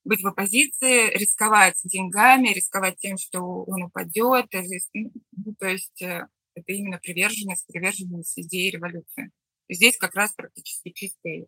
[0.05, 6.01] быть в оппозиции, рисковать деньгами, рисковать тем, что он упадет, то есть, ну, то есть
[6.03, 9.31] э, это именно приверженность, приверженность идеи революции.
[9.69, 11.47] Здесь как раз практически чистый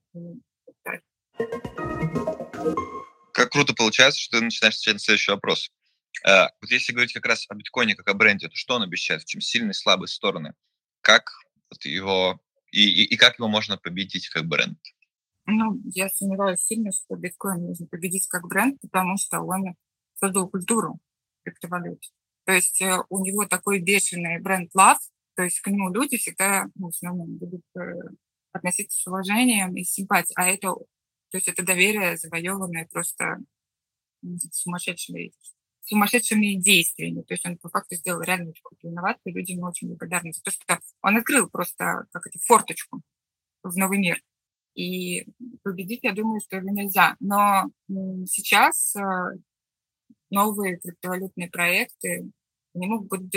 [3.33, 5.71] Как круто получается, что ты начинаешь отвечать на следующий вопрос.
[6.27, 9.23] Э, вот если говорить как раз о биткоине как о бренде, то что он обещает,
[9.23, 10.55] в чем сильные и слабые стороны?
[11.01, 11.31] Как
[11.71, 14.79] вот его и, и, и как его можно победить как бренд?
[15.47, 19.75] Ну, я сомневаюсь сильно, что биткоин можно победить как бренд, потому что он
[20.19, 20.99] создал культуру
[21.45, 22.01] криптовалют.
[22.45, 24.99] То есть э, у него такой бешеный бренд love,
[25.37, 27.81] то есть к нему люди всегда ну, в основном будут э,
[28.53, 30.35] относиться с уважением и симпатией.
[30.37, 30.87] А это, то
[31.37, 33.39] есть это доверие, завоеванное просто
[34.53, 35.33] сумасшедшими,
[35.83, 37.23] сумасшедшими действиями.
[37.23, 40.43] То есть он по факту сделал реально крутую инновацию, и люди ему очень благодарны за
[40.43, 43.03] то, что он открыл просто как это, форточку
[43.63, 44.23] в новый мир.
[44.75, 45.27] И
[45.63, 47.17] победить, я думаю, что это нельзя.
[47.21, 47.71] Но
[48.27, 49.01] сейчас э,
[50.31, 52.31] новые криптовалютные проекты,
[52.75, 53.29] они могут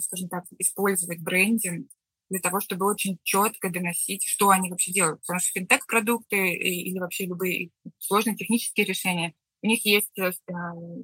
[0.00, 1.88] скажем так, использовать брендинг
[2.30, 5.20] для того, чтобы очень четко доносить, что они вообще делают.
[5.22, 10.30] Потому что финтех-продукты или вообще любые сложные технические решения, у них есть э,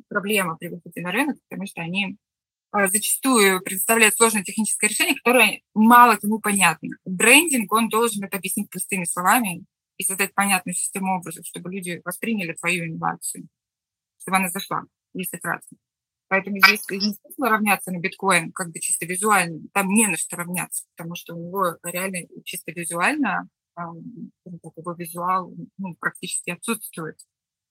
[0.08, 2.16] проблема при выходе на рынок, потому что они
[2.72, 6.96] э, зачастую предоставляют сложное техническое решение, которое мало кому понятно.
[7.04, 9.64] Брендинг, он должен это объяснить простыми словами
[9.98, 13.48] и создать понятную систему образов, чтобы люди восприняли твою инновацию,
[14.18, 15.76] чтобы она зашла, если кратко.
[16.28, 19.60] Поэтому здесь не смысл равняться на биткоин, как бы чисто визуально.
[19.72, 25.94] Там не на что равняться, потому что у него реально чисто визуально его визуал ну,
[26.00, 27.18] практически отсутствует.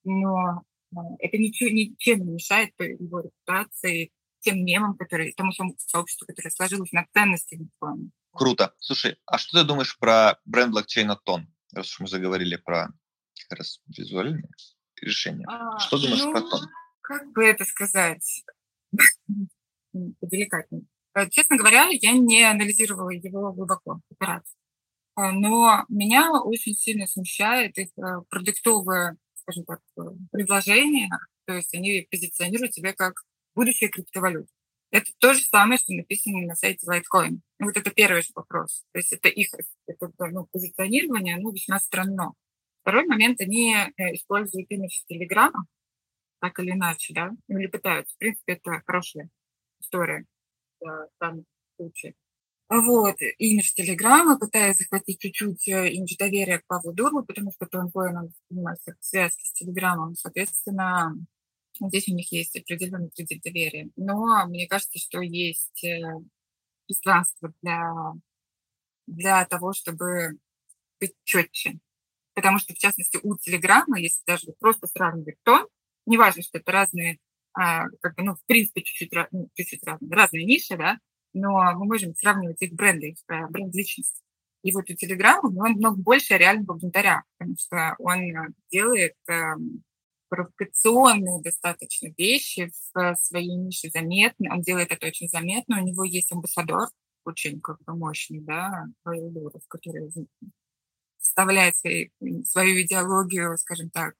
[0.04, 0.63] Но
[0.96, 6.91] а, это ничего, ничем не мешает его репутации, тем мемам, которые, тому сообществу, которое сложилось
[6.91, 8.12] на ценности биткоина.
[8.32, 8.74] Круто.
[8.80, 11.48] Слушай, а что ты думаешь про бренд блокчейна Тон?
[11.74, 12.89] Раз уж мы заговорили про
[13.50, 14.48] как раз визуальные
[15.02, 15.46] решения.
[15.50, 16.62] А, что думаешь ну, про Тон?
[17.08, 18.44] Как бы это сказать,
[20.20, 20.86] поделикатнее.
[21.13, 24.58] Э, честно говоря, я не анализировала его глубоко, операцию.
[25.18, 29.82] Э, но меня очень сильно смущает их э, продуктовое, скажем так,
[30.32, 31.10] предложение.
[31.46, 34.48] То есть они позиционируют себя как будущее криптовалют.
[34.91, 37.39] Это то же самое, что написано на сайте Litecoin.
[37.60, 38.84] Вот это первый вопрос.
[38.94, 39.50] То есть это их
[39.88, 42.34] это, ну, позиционирование, ну, весьма странно.
[42.82, 45.65] Второй момент, они используют имидж Телеграма,
[46.39, 48.13] так или иначе, да, ну, или пытаются.
[48.15, 49.30] В принципе, это хорошая
[49.80, 50.26] история
[50.80, 51.45] в данном
[51.78, 52.15] случае.
[52.67, 58.17] Вот, имидж Телеграма, пытаясь захватить чуть-чуть э, имидж доверия к Павлу Дурлу, потому что Тонкоин,
[58.17, 61.15] он занимается связки с Телеграмом, соответственно,
[61.80, 63.89] здесь у них есть определенный кредит доверия.
[63.95, 66.02] Но мне кажется, что есть э,
[66.88, 67.93] пространство для,
[69.06, 70.39] для того, чтобы
[71.00, 71.80] быть четче.
[72.34, 75.69] Потому что, в частности, у Телеграма, если даже просто сравнивать то,
[76.06, 77.20] неважно, что это разные,
[77.54, 81.00] а, как бы, ну, в принципе, чуть-чуть, ну, чуть-чуть разные, разные ниши, да,
[81.34, 84.22] но мы можем сравнивать их бренды, их э, бренд личности.
[84.63, 89.54] И вот у Telegram он много больше реального бунтаря, потому что он делает э,
[90.30, 94.52] провокационные достаточно вещи в своей нише заметны.
[94.52, 95.80] Он делает это очень заметно.
[95.80, 96.89] У него есть амбассадор,
[97.26, 100.12] очень как бы мощный, да, Павел Дуров, который
[101.20, 102.10] вставляет свои,
[102.44, 104.15] свою идеологию, скажем так,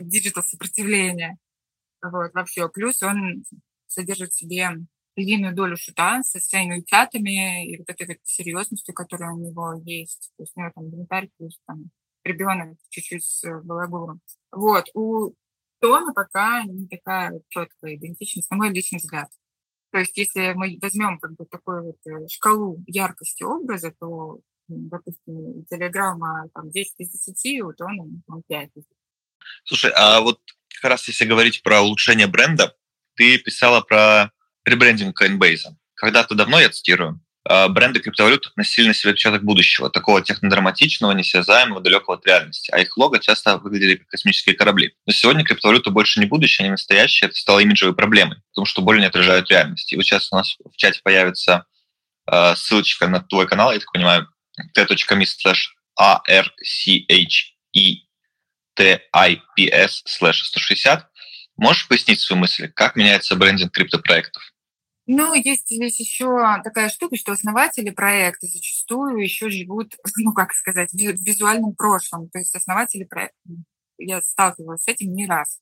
[0.00, 1.38] digital сопротивления
[2.02, 2.68] вот, во все.
[2.68, 3.44] Плюс он
[3.86, 4.70] содержит в себе
[5.16, 10.30] львиную долю шута со своими утятами и вот этой вот серьезностью, которая у него есть.
[10.36, 11.90] То есть у него там бунтарь плюс там
[12.24, 14.20] ребенок чуть-чуть с балагуром.
[14.52, 14.86] Вот.
[14.94, 15.34] У
[15.80, 19.28] TON а пока не такая четкая идентичность, на мой личный взгляд.
[19.90, 25.64] То есть если мы возьмем как бы такую вот э, шкалу яркости образа, то, допустим,
[25.64, 28.99] телеграмма там 10 из 10, у Тона он 5 из 10.
[29.64, 30.40] Слушай, а вот
[30.80, 32.74] как раз если говорить про улучшение бренда,
[33.16, 34.32] ты писала про
[34.64, 35.74] ребрендинг Coinbase.
[35.94, 41.80] Когда-то давно, я цитирую, а, бренды криптовалют относили на себе отпечаток будущего, такого технодраматичного, несвязаемого,
[41.80, 44.94] далекого от реальности, а их лого часто выглядели как космические корабли.
[45.06, 49.00] Но сегодня криптовалюта больше не будущее, не настоящее, это стало имиджевой проблемой, потому что более
[49.00, 49.92] не отражают реальность.
[49.92, 51.64] И вот сейчас у нас в чате появится
[52.30, 54.28] э, ссылочка на твой канал, я так понимаю,
[54.74, 57.06] t.me slash archee
[58.80, 61.02] TIPS/160.
[61.56, 64.42] Можешь пояснить свою мысль, как меняется брендинг криптопроектов?
[65.06, 70.92] Ну, есть здесь еще такая штука, что основатели проекта зачастую еще живут, ну, как сказать,
[70.92, 72.30] в визуальном прошлом.
[72.30, 73.36] То есть основатели проекта,
[73.98, 75.58] я сталкивалась с этим не раз,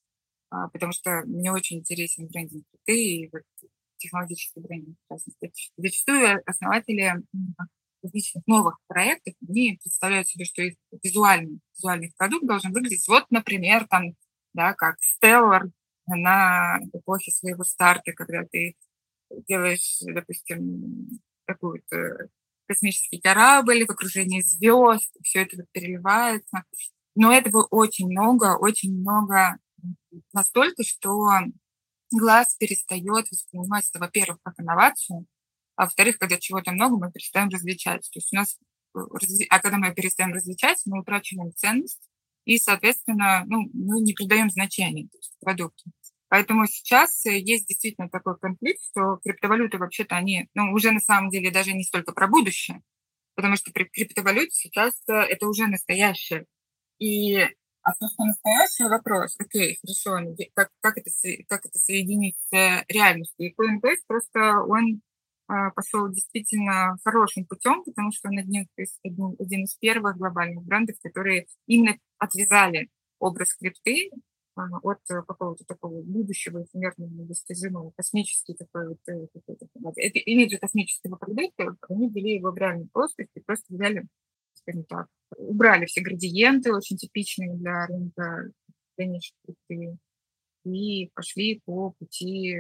[0.51, 3.43] а, потому что мне очень интересен брендинг ты и вот
[3.97, 4.99] технологический брендинг.
[5.77, 7.15] Зачастую основатели
[8.03, 13.87] различных новых проектов, они представляют себе, что их визуальный, визуальный продукт должен выглядеть вот, например,
[13.89, 14.15] там,
[14.55, 15.71] да, как Stellar
[16.07, 18.77] на эпохе своего старта, когда ты
[19.47, 22.29] делаешь, допустим, какой то
[22.67, 26.65] космический корабль в окружении звезд, все это переливается.
[27.15, 29.59] Но этого очень много, очень много
[30.33, 31.29] настолько, что
[32.11, 35.27] глаз перестает воспринимать это, во-первых, как инновацию,
[35.79, 38.03] а во-вторых, когда чего-то много, мы перестаем различать.
[38.03, 38.59] То есть у нас,
[38.97, 42.03] э, а когда мы перестаем различать, мы утрачиваем ценность,
[42.45, 45.09] и, соответственно, ну, мы не придаем значения
[45.41, 45.85] продукту.
[46.29, 51.31] Поэтому сейчас э, есть действительно такой конфликт, что криптовалюты вообще-то они, ну, уже на самом
[51.31, 52.83] деле даже не столько про будущее,
[53.37, 56.47] потому что при криптовалюте сейчас э, это уже настоящее.
[56.99, 57.37] И
[57.83, 61.11] а то, что настоящий вопрос, окей, хорошо, как, как, это,
[61.47, 63.47] как это соединить с реальностью?
[63.47, 65.03] И Coinbase просто он
[65.75, 68.69] пошел действительно хорошим путем, потому что он один,
[69.03, 74.11] один, один из первых глобальных брендов, которые именно отвязали образ крипты
[74.83, 79.27] от э, какого-то такого будущего эфемерного недостижимого, космический такой вот, э,
[79.97, 84.07] это имидж космического продукта, они ввели его в реальную плоскость и просто взяли,
[84.55, 85.07] скажем так,
[85.37, 88.51] убрали все градиенты, очень типичные для рынка
[88.97, 89.97] крипты,
[90.65, 92.57] и пошли по пути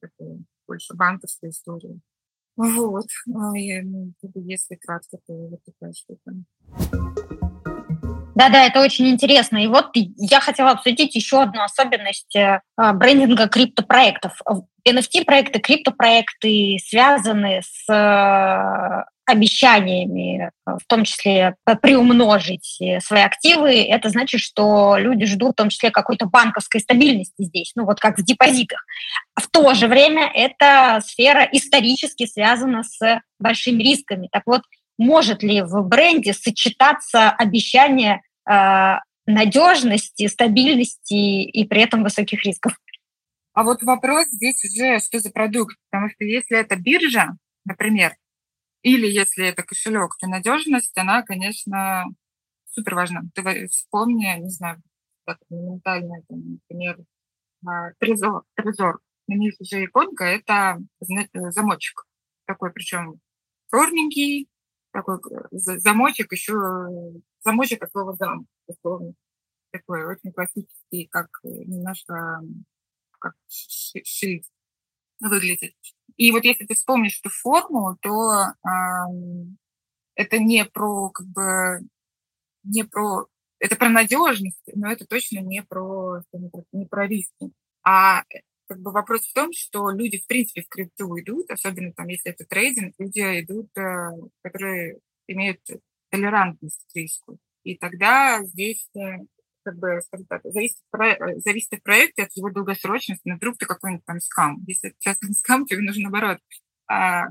[0.00, 2.00] такой, больше банковской истории.
[2.56, 6.32] Вот, ну, и, ну, если кратко, то вот такая штука.
[8.34, 9.58] Да-да, это очень интересно.
[9.58, 14.40] И вот я хотела обсудить еще одну особенность э, брендинга криптопроектов.
[14.86, 23.82] NFT-проекты, криптопроекты связаны с э, обещаниями, в том числе приумножить свои активы.
[23.84, 28.18] Это значит, что люди ждут в том числе какой-то банковской стабильности здесь, ну вот как
[28.18, 28.84] в депозитах.
[29.40, 34.28] В то же время эта сфера исторически связана с большими рисками.
[34.30, 34.62] Так вот,
[34.98, 42.74] может ли в бренде сочетаться обещание э, надежности, стабильности и при этом высоких рисков?
[43.52, 45.76] А вот вопрос здесь уже, что за продукт.
[45.90, 48.14] Потому что если это биржа, например,
[48.82, 52.04] или если это кошелек, то надежность, она, конечно,
[52.72, 53.22] супер важна.
[53.34, 54.82] Ты вспомни, не знаю,
[55.24, 56.98] как моментально, например,
[57.66, 62.04] а, трезор, трезор на них уже иконка– это замочек.
[62.46, 63.20] Такой, причем
[63.70, 64.48] черненький,
[64.94, 65.18] такой
[65.50, 66.54] замочек еще,
[67.42, 69.14] замочек от слова зам, условно.
[69.72, 72.40] Такой очень классический, как немножко
[73.18, 74.50] как шрифт
[75.20, 75.74] выглядит.
[76.16, 78.68] И вот если ты вспомнишь эту форму, то э,
[80.14, 81.80] это не про как бы
[82.62, 83.26] не про
[83.58, 86.22] это про надежность, но это точно не про
[86.72, 87.52] не про риски.
[87.82, 88.22] А
[88.66, 92.32] как бы вопрос в том, что люди в принципе в крипту идут, особенно там если
[92.32, 94.10] это трейдинг, люди идут, э,
[94.42, 95.60] которые имеют
[96.10, 97.38] толерантность к риску.
[97.62, 99.18] И тогда здесь э,
[99.62, 103.28] как бы, так, зависит, э, зависит от проекта, от его долгосрочности.
[103.28, 104.62] Но вдруг ты какой-нибудь там скам.
[104.66, 106.38] Если это часто не скам, тебе нужно, наоборот,
[106.86, 107.28] а,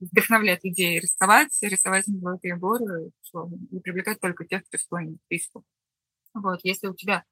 [0.00, 3.12] вдохновлять людей рисковать, рисовать золотые горы
[3.70, 5.64] и привлекать только тех, кто склонен к риску.
[6.34, 7.24] Вот, если у тебя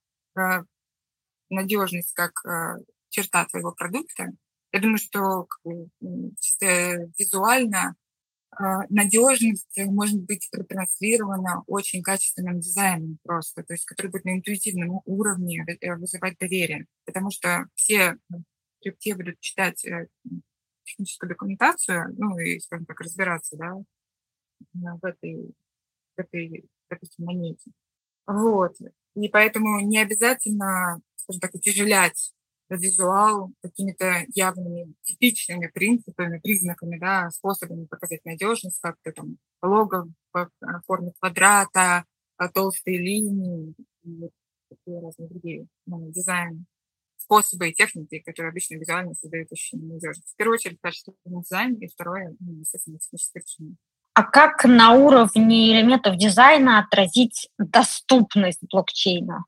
[1.50, 2.44] надежность как
[3.08, 4.32] черта твоего продукта,
[4.72, 5.46] я думаю, что
[6.40, 7.96] чисто визуально
[8.50, 15.00] а, надежность может быть протранслирована очень качественным дизайном просто, то есть который будет на интуитивном
[15.04, 18.16] уровне э, вызывать доверие, потому что все
[18.82, 20.08] крипте будут читать э,
[20.84, 23.74] техническую документацию, ну и, скажем так, разбираться, да,
[24.72, 25.54] в этой,
[26.16, 27.70] в этой, допустим, монете.
[28.26, 28.76] Вот.
[29.14, 32.32] И поэтому не обязательно, скажем так, утяжелять
[32.76, 40.66] визуал какими-то явными типичными принципами, признаками, да, способами показать надежность, как-то там лого в э,
[40.86, 42.04] форме квадрата,
[42.36, 44.30] а, толстые линии и
[44.68, 46.66] такие разные другие ну, дизайн
[47.16, 50.32] способы и техники, которые обычно визуально создают ощущение надежности.
[50.32, 53.42] В первую очередь, качественный дизайн, и второе, ну, естественно, техническое.
[54.14, 59.44] А как на уровне элементов дизайна отразить доступность блокчейна?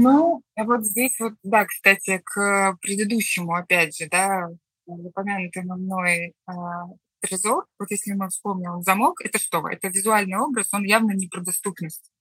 [0.00, 4.48] Ну, а вот здесь вот, да, кстати, к предыдущему, опять же, да,
[4.86, 6.84] упомянутому мной а,
[7.18, 9.68] трезор, вот если мы вспомним замок, это что?
[9.68, 12.12] Это визуальный образ, он явно не про доступность.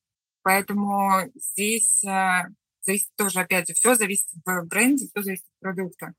[0.42, 2.46] Поэтому здесь а,
[2.82, 6.14] зависит тоже, опять же, все зависит в бренде, все зависит от продукта.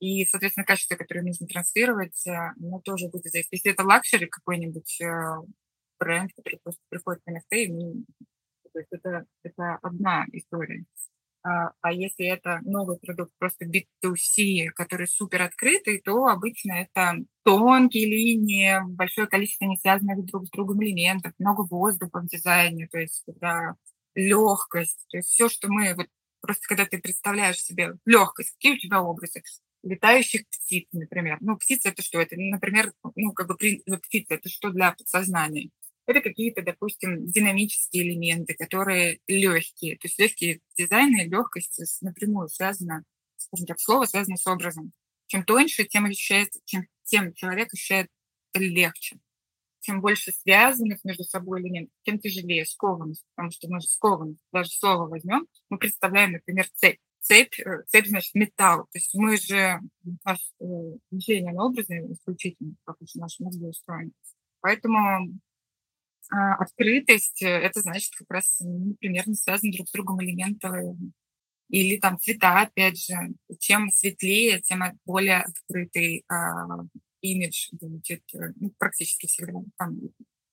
[0.00, 3.52] И, соответственно, качество, которое нужно транслировать, оно тоже будет зависеть.
[3.52, 5.42] Если это luxury какой-нибудь а,
[5.98, 8.04] бренд, который просто приходит в NFT,
[8.74, 10.84] то есть это, это одна история.
[11.42, 18.06] А, а если это новый продукт, просто B2C, который супер открытый, то обычно это тонкие
[18.06, 23.22] линии, большое количество не связанных друг с другом элементов, много воздуха в дизайне, то есть
[23.26, 23.74] когда
[24.14, 26.06] легкость, то есть все, что мы вот
[26.40, 29.42] просто когда ты представляешь себе легкость, какие у тебя образы,
[29.82, 31.38] летающих птиц, например.
[31.40, 32.20] Ну, птица это что?
[32.20, 35.70] Это, например, ну, как бы птица это что для подсознания?
[36.06, 39.96] Это какие-то, допустим, динамические элементы, которые легкие.
[39.96, 43.04] То есть легкие дизайны легкость напрямую связана,
[43.36, 44.92] скажем так, слово связано с образом.
[45.28, 48.10] Чем тоньше, тем, ощущает, чем, тем человек ощущает
[48.52, 49.18] легче.
[49.80, 54.70] Чем больше связанных между собой элементов, тем тяжелее скованность, потому что мы же скованность, даже
[54.70, 57.00] слово возьмем, мы представляем, например, цепь.
[57.20, 58.84] Цепь, э, цепь значит металл.
[58.84, 59.80] То есть мы же,
[60.24, 60.64] наше э,
[61.10, 64.12] мышление на образы исключительно, как уж наш мозг устроен.
[64.60, 65.38] Поэтому
[66.30, 70.68] открытость, э, это значит как раз ну, примерно связаны друг с другом элементы
[71.68, 73.14] или там цвета, опять же.
[73.58, 76.84] Чем светлее, тем более открытый а,
[77.20, 79.60] имидж будет э, ну, практически всегда.
[79.78, 79.98] Там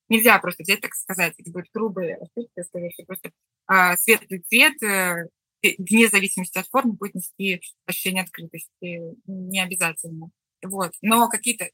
[0.09, 3.31] нельзя просто взять, так сказать, это будет грубая ошибка, сказать, просто
[3.67, 5.27] а, светлый цвет э,
[5.77, 9.01] вне зависимости от формы будет нести ощущение открытости.
[9.25, 10.31] Не обязательно.
[10.63, 10.93] Вот.
[11.01, 11.69] Но какие-то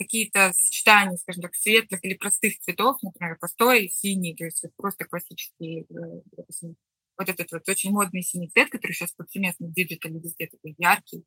[0.00, 5.82] какие-то сочетания, скажем так, светлых или простых цветов, например, простой синий, то есть просто классический,
[5.82, 6.76] э, допустим,
[7.18, 10.74] вот этот вот очень модный синий цвет, который сейчас повсеместно в digital е везде такой
[10.78, 11.24] яркий.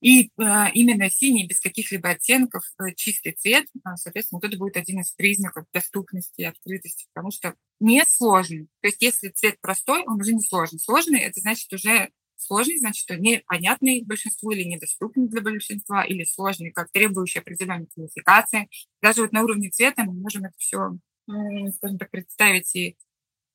[0.00, 0.30] И э,
[0.74, 5.10] именно синий, без каких-либо оттенков, э, чистый цвет, э, соответственно, вот это будет один из
[5.12, 8.68] признаков доступности и открытости, потому что не сложный.
[8.80, 10.78] То есть если цвет простой, он уже не сложный.
[10.78, 12.10] Сложный– это значит уже
[12.42, 18.68] Сложный, значит, что непонятный большинству или недоступный для большинства, или сложный, как требующий определенной квалификации.
[19.00, 20.96] Даже вот на уровне цвета мы можем это все,
[21.76, 22.96] скажем так, представить и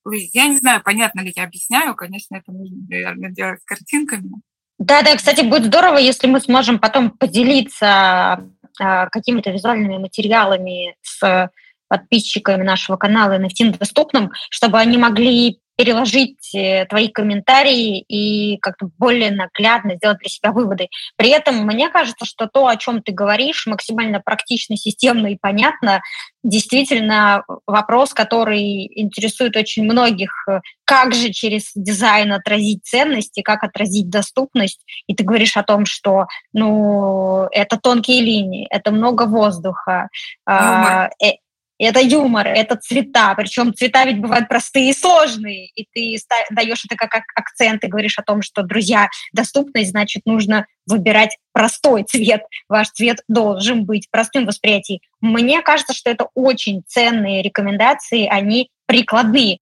[0.10, 4.32] я не знаю, понятно ли я объясняю, конечно, это нужно, наверное, делать с картинками.
[4.80, 8.48] Да, да, кстати, будет здорово, если мы сможем потом поделиться
[8.80, 11.52] а, какими-то визуальными материалами с
[11.88, 19.32] подписчиками нашего канала NFT доступным, чтобы они могли переложить э, твои комментарии и как-то более
[19.32, 20.90] наглядно сделать для себя выводы.
[21.16, 26.02] При этом мне кажется, что то, о чем ты говоришь, максимально практично, системно и понятно,
[26.44, 30.48] действительно вопрос, который интересует очень многих.
[30.84, 34.84] Как же через дизайн отразить ценности, как отразить доступность?
[35.06, 40.10] И ты говоришь о том, что ну, это тонкие линии, это много воздуха,
[40.46, 41.34] а, э,
[41.80, 46.18] это юмор, это цвета, причем цвета ведь бывают простые и сложные, и ты
[46.52, 52.04] даешь это как акцент и говоришь о том, что, друзья, доступность, значит, нужно выбирать простой
[52.04, 52.42] цвет.
[52.68, 55.02] Ваш цвет должен быть простым в восприятии.
[55.22, 59.60] Мне кажется, что это очень ценные рекомендации, они прикладные.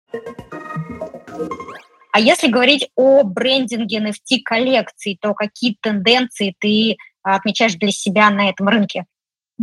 [2.14, 8.68] А если говорить о брендинге NFT-коллекций, то какие тенденции ты отмечаешь для себя на этом
[8.68, 9.06] рынке?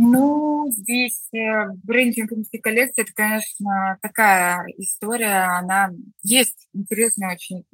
[0.01, 2.31] Ну, здесь э, брендинг
[2.63, 5.91] коллекции, это, конечно, такая история, она
[6.23, 7.65] есть интересные очень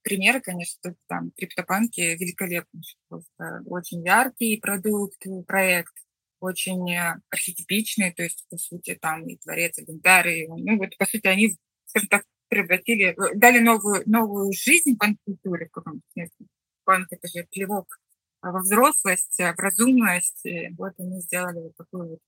[0.00, 5.92] примеры, конечно, там криптопанки великолепный, просто очень яркий продукт, проект,
[6.40, 11.04] очень э, архетипичный, то есть, по сути, там и творец, и гендарь, ну, вот, по
[11.04, 16.46] сути, они, скажем так, превратили, э, дали новую, новую жизнь панк-культуре в каком-то смысле.
[16.84, 17.98] Панк— это же плевок
[18.42, 20.46] во взрослость, в разумность.
[20.78, 22.18] Вот они сделали вот такой вот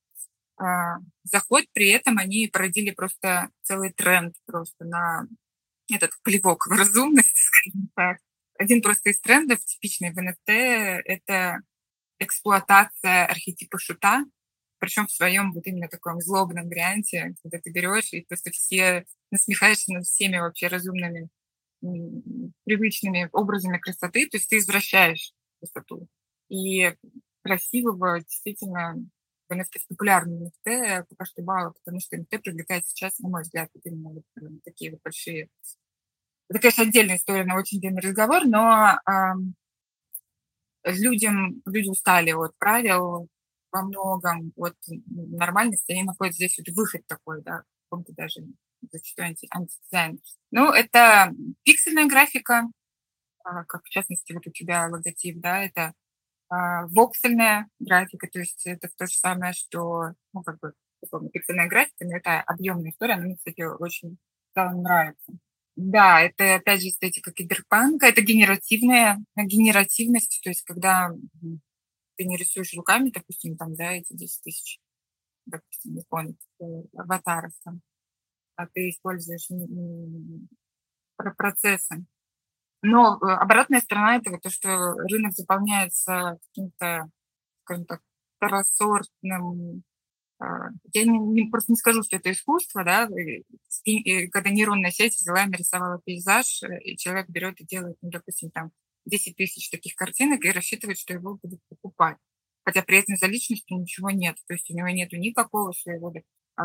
[0.59, 1.65] а, заход.
[1.73, 5.27] При этом они породили просто целый тренд просто на
[5.91, 8.19] этот плевок в разумность, скажем так.
[8.59, 11.61] Один просто из трендов, типичный в NFT, это
[12.19, 14.25] эксплуатация архетипа шута,
[14.79, 19.93] причем в своем вот именно таком злобном варианте, когда ты берешь и просто все насмехаешься
[19.93, 21.29] над всеми вообще разумными
[22.65, 25.33] привычными образами красоты, то есть ты извращаешь
[25.63, 26.09] красоту.
[26.49, 26.95] И
[27.43, 28.97] красивого действительно
[29.49, 33.71] в NFT, популярный NFT пока что мало, потому что NFT привлекает сейчас, на мой взгляд,
[33.85, 34.25] именно вот
[34.65, 35.49] такие вот большие...
[36.49, 39.55] Это, конечно, отдельная история на очень длинный разговор, но эм,
[40.85, 43.29] людям, люди устали от правил
[43.71, 48.43] во многом, от нормальности, они находят здесь вот выход такой, да, каком-то даже
[48.91, 50.21] зачастую анти, антидизайн.
[50.51, 51.33] Ну, это
[51.63, 52.65] пиксельная графика,
[53.43, 55.95] как в частности вот у тебя логотип, да, это
[56.49, 61.69] а, воксельная графика, то есть это то же самое, что, ну, как бы, условно, пиксельная
[61.69, 64.19] графика, но это объемная история, она мне, кстати, очень
[64.51, 65.33] стала нравится.
[65.77, 71.11] Да, это, опять же, эстетика киберпанка, это генеративная, генеративность, то есть когда
[72.17, 74.79] ты не рисуешь руками, допустим, там, да, эти 10 тысяч,
[75.47, 76.37] допустим, не помню,
[76.95, 77.81] аватаров там,
[78.57, 79.49] а ты используешь
[81.37, 82.05] процессы,
[82.83, 87.11] но э, обратная сторона этого, то, что рынок заполняется каким-то,
[87.65, 88.01] скажем так,
[88.37, 89.85] второсортным
[90.43, 93.09] а, я не, не, просто не скажу, что это искусство, да,
[93.85, 97.97] и, и, когда нейронная сеть взяла и нарисовала пейзаж, э, и человек берет и делает,
[98.03, 98.73] ну, допустим, там
[99.07, 102.17] 10 тысяч таких картинок и рассчитывает, что его будут покупать.
[102.65, 104.37] Хотя при этом за личностью ничего нет.
[104.47, 106.13] То есть у него нету никакого своего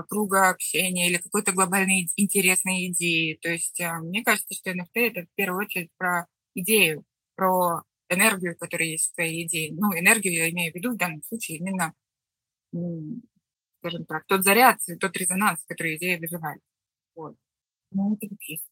[0.09, 3.39] круга общения или какой-то глобальной интересной идеи.
[3.41, 7.03] То есть а, мне кажется, что NFT— это в первую очередь про идею,
[7.35, 9.73] про энергию, которая есть в твоей идее.
[9.73, 11.93] Ну, энергию я имею в виду в данном случае именно,
[13.79, 16.61] скажем так, тот заряд, тот резонанс, который идея вызывает.
[17.15, 17.35] Вот.
[17.91, 18.67] Ну, это вот есть.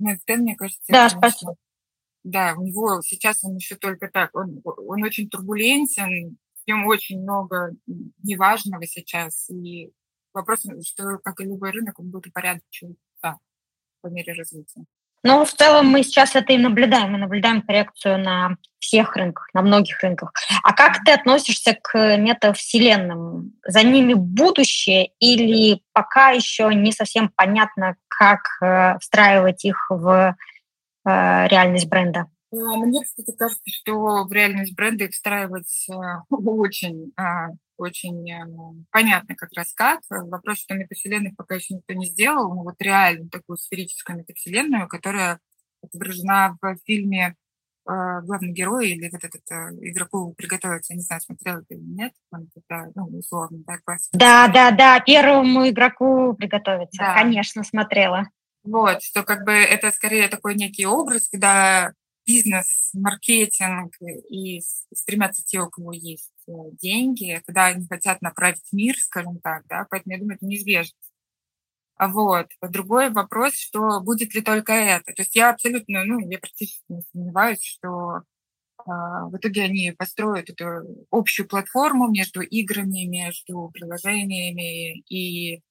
[0.00, 1.56] NFT, мне кажется, да, спасибо.
[2.24, 7.20] Да, у него сейчас он еще только так, он, он очень турбулентен, в нем очень
[7.22, 7.72] много
[8.22, 9.48] неважного сейчас.
[9.50, 9.90] И
[10.32, 13.36] вопрос, что, как и любой рынок, он будет упорядочиваться да,
[14.00, 14.84] по мере развития.
[15.24, 17.12] Ну, в целом мы сейчас это и наблюдаем.
[17.12, 20.32] Мы наблюдаем коррекцию на всех рынках, на многих рынках.
[20.64, 23.52] А как ты относишься к метавселенным?
[23.64, 30.34] За ними будущее или пока еще не совсем понятно, как э, встраивать их в
[31.06, 32.26] э, реальность бренда?
[32.52, 37.48] А, мне, кстати, кажется, что в реальность бренда их встраивать а, очень, а,
[37.78, 38.28] очень
[38.90, 40.00] понятно как раз как.
[40.10, 45.40] Вопрос, что метавселенных пока еще никто не сделал, но вот реально такую сферическую метавселенную, которая
[45.82, 47.34] отображена в фильме
[47.84, 49.42] главный герой или вот этот
[49.82, 54.16] игроку приготовиться, я не знаю, смотрел это или нет, он это, ну, условно, да, классика.
[54.16, 57.14] Да, да, да, первому игроку приготовиться, да.
[57.14, 58.28] конечно, смотрела.
[58.62, 61.92] Вот, что как бы это скорее такой некий образ, когда
[62.26, 63.94] бизнес, маркетинг
[64.28, 64.60] и
[64.94, 69.86] стремятся те, у кого есть э, деньги, когда они хотят направить мир, скажем так, да,
[69.90, 70.96] поэтому я думаю, это неизбежно.
[71.98, 72.48] Вот.
[72.62, 75.12] Другой вопрос, что будет ли только это.
[75.12, 78.22] То есть я абсолютно, ну, я практически не сомневаюсь, что
[78.78, 85.62] а, в итоге они построят эту общую платформу между играми, между приложениями и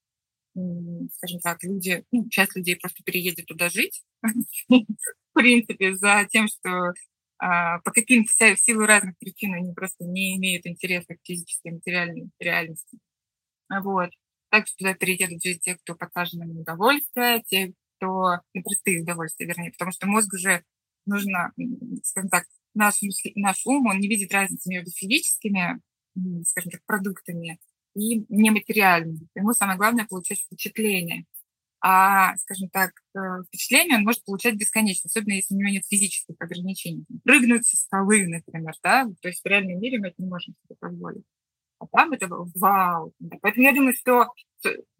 [0.53, 4.03] скажем так, люди, ну, часть людей просто переедет туда жить,
[5.31, 6.93] в принципе, за тем, что
[7.39, 12.29] а, по каким-то в силу разных причин они просто не имеют интереса к физической материальной
[12.39, 12.99] реальности.
[13.69, 14.09] Вот.
[14.49, 19.71] Также туда переедут жить те, кто подсажен на удовольствие, те, кто на простые удовольствия, вернее,
[19.71, 20.63] потому что мозг уже
[21.05, 21.51] нужно,
[22.03, 22.95] скажем так, наш,
[23.35, 25.79] наш ум, он не видит разницы между физическими,
[26.45, 27.59] скажем так, продуктами
[27.95, 29.27] и нематериальными.
[29.35, 31.25] Ему самое главное получать впечатление.
[31.83, 36.35] А, скажем так, э, впечатление он может получать бесконечно, особенно если у него нет физических
[36.39, 37.05] ограничений.
[37.23, 40.75] Прыгнуть со скалы, например, да, то есть в реальном мире мы это не можем себе
[40.79, 41.23] позволить.
[41.79, 43.13] А там это вау.
[43.41, 44.27] Поэтому я думаю, что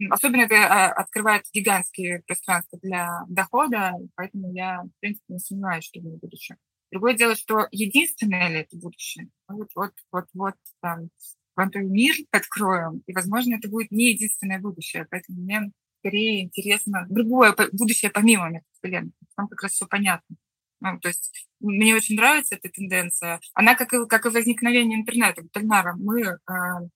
[0.10, 6.02] особенно это а, открывает гигантские пространства для дохода, поэтому я, в принципе, не сомневаюсь, что
[6.02, 6.58] будет будущее.
[6.92, 9.30] Другое дело, что единственное ли это будущее?
[9.48, 11.10] Вот, вот, вот, вот там
[11.54, 15.06] квантовый мир откроем, и, возможно, это будет не единственное будущее.
[15.12, 15.72] Поэтому мне
[16.02, 19.14] скорее интересно другое будущее помимо метавселенной.
[19.36, 20.36] Там как раз все понятно.
[20.82, 23.40] Ну, то есть мне очень нравится эта тенденция.
[23.54, 25.44] Она как и, как и возникновение интернета.
[25.54, 26.38] Тальнара, мы э,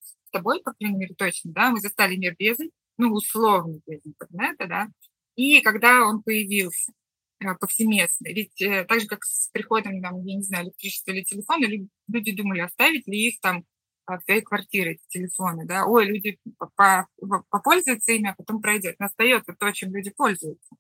[0.02, 2.58] с тобой, по крайней мере, точно, да, мы застали мир без,
[2.98, 4.88] ну, условно, без интернета, да,
[5.36, 6.94] и когда он появился
[7.40, 8.28] э, повсеместно.
[8.30, 11.68] Ведь э, так же, как с приходом, там, я не знаю, электричества или телефона,
[12.08, 13.66] люди думали, оставить ли их там
[14.08, 16.40] в своей квартире эти телефоны, да, ой, люди
[17.50, 18.96] попользуются ими, а потом пройдет.
[19.00, 20.76] Но остается то, чем люди пользуются.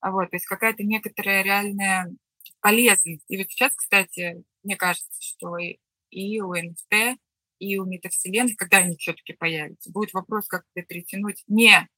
[0.00, 2.12] А вот, то есть какая-то некоторая реальная
[2.60, 3.24] полезность.
[3.28, 7.18] И вот сейчас, кстати, мне кажется, что и у НФТ,
[7.58, 11.88] и у метавселенных, когда они все-таки появятся, будет вопрос, как это перетянуть не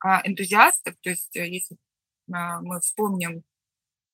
[0.00, 1.76] а, энтузиастов, то есть э, если
[2.32, 3.44] а, мы вспомним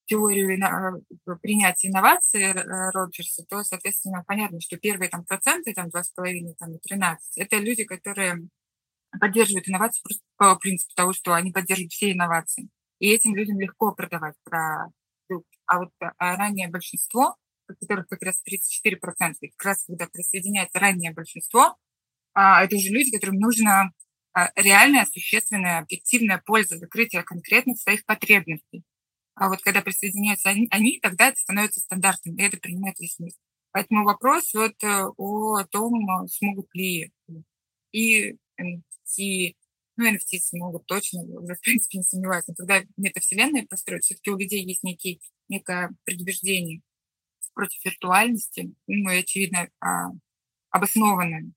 [0.09, 6.55] теорию э, принятия инноваций э, Роджерса, то, соответственно, понятно, что первые там проценты, там 2,5,
[6.59, 8.49] там и 13, это люди, которые
[9.21, 10.03] поддерживают инновации
[10.37, 12.69] по принципу того, что они поддерживают все инновации.
[12.99, 15.49] И этим людям легко продавать продукт.
[15.67, 17.37] А вот а раннее большинство,
[17.67, 21.77] которых как раз 34%, как раз когда присоединяется раннее большинство,
[22.35, 23.91] а, это уже люди, которым нужна
[24.57, 28.85] реальная, существенная, объективная польза закрытия конкретных своих потребностей.
[29.41, 33.33] А вот когда присоединяются они, они тогда это становится стандартным, и это принимает весь мир.
[33.71, 37.13] Поэтому вопрос вот э, о том, смогут ли
[37.93, 39.55] и NFT,
[39.97, 44.37] ну, NFT смогут точно, уже, в принципе, не сомневаюсь, но когда метавселенная построят, все-таки у
[44.37, 46.83] людей есть некий, некое предубеждение
[47.55, 50.11] против виртуальности, ну, и, очевидно, а,
[50.71, 51.53] обоснованное.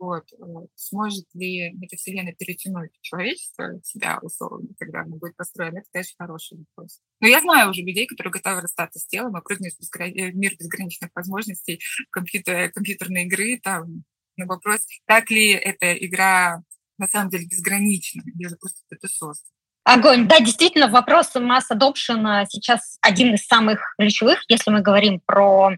[0.00, 0.32] Вот.
[0.32, 6.14] Э, сможет ли эта вселенная перетянуть человечество себя условно, когда она будет построена, это, конечно,
[6.18, 7.00] хороший вопрос.
[7.20, 10.06] Но я знаю уже людей, которые готовы расстаться с телом и прыгнуть в, безгра...
[10.06, 11.80] Э, в мир безграничных возможностей
[12.10, 12.72] компьютер...
[12.72, 13.60] компьютерной игры.
[13.62, 14.04] Там,
[14.38, 16.62] на вопрос, так ли эта игра
[16.96, 19.52] на самом деле безгранична, или же просто это создано.
[19.84, 20.28] Огонь.
[20.28, 25.72] Да, действительно, вопрос масс adoption сейчас один из самых ключевых, если мы говорим про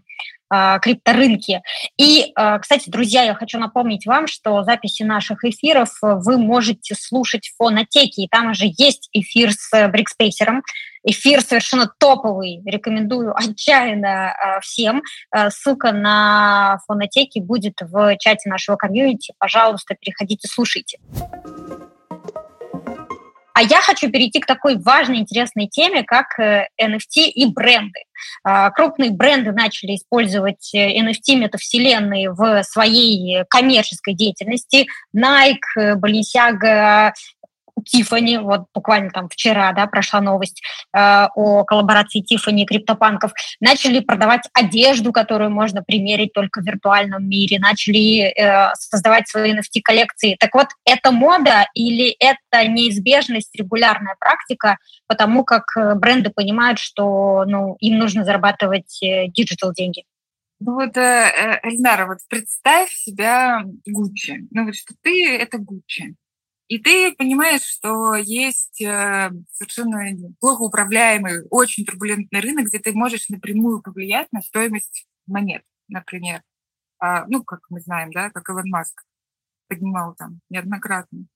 [0.51, 1.61] э, крипторынки.
[1.97, 7.47] И, э, кстати, друзья, я хочу напомнить вам, что записи наших эфиров вы можете слушать
[7.47, 10.63] в фонотеке, и там уже есть эфир с Брикспейсером.
[11.05, 15.01] Эфир совершенно топовый, рекомендую отчаянно э, всем.
[15.49, 19.33] Ссылка на фонотеки будет в чате нашего комьюнити.
[19.37, 20.99] Пожалуйста, переходите, слушайте.
[23.53, 27.99] А я хочу перейти к такой важной, интересной теме, как NFT э, и бренды.
[28.43, 34.87] А, крупные бренды начали использовать NFT э, метавселенные в своей коммерческой деятельности.
[35.15, 35.95] Nike, э,
[37.75, 40.61] Balenciaga, Тифани, вот буквально там вчера, да, прошла новость
[40.93, 47.27] э, о коллаборации Тифани и криптопанков, начали продавать одежду, которую можно примерить только в виртуальном
[47.27, 50.35] мире, начали э, создавать свои NFT-коллекции.
[50.39, 57.43] Так вот, это мода или это неизбежность, регулярная практика, потому как э, бренды понимают, что
[57.45, 60.03] ну, им нужно зарабатывать digital э, деньги?
[60.59, 64.47] Ну вот, э, Эльнара, вот представь себя Гуччи.
[64.51, 66.15] Ну вот что ты— это Гуччи.
[66.73, 70.01] И ты понимаешь, что есть э, совершенно
[70.39, 76.41] плохо управляемый, очень турбулентный рынок, где ты можешь напрямую повлиять на стоимость монет, например.
[76.97, 79.03] А, ну, как мы знаем, да, как Илон Маск
[79.67, 81.27] поднимал там неоднократно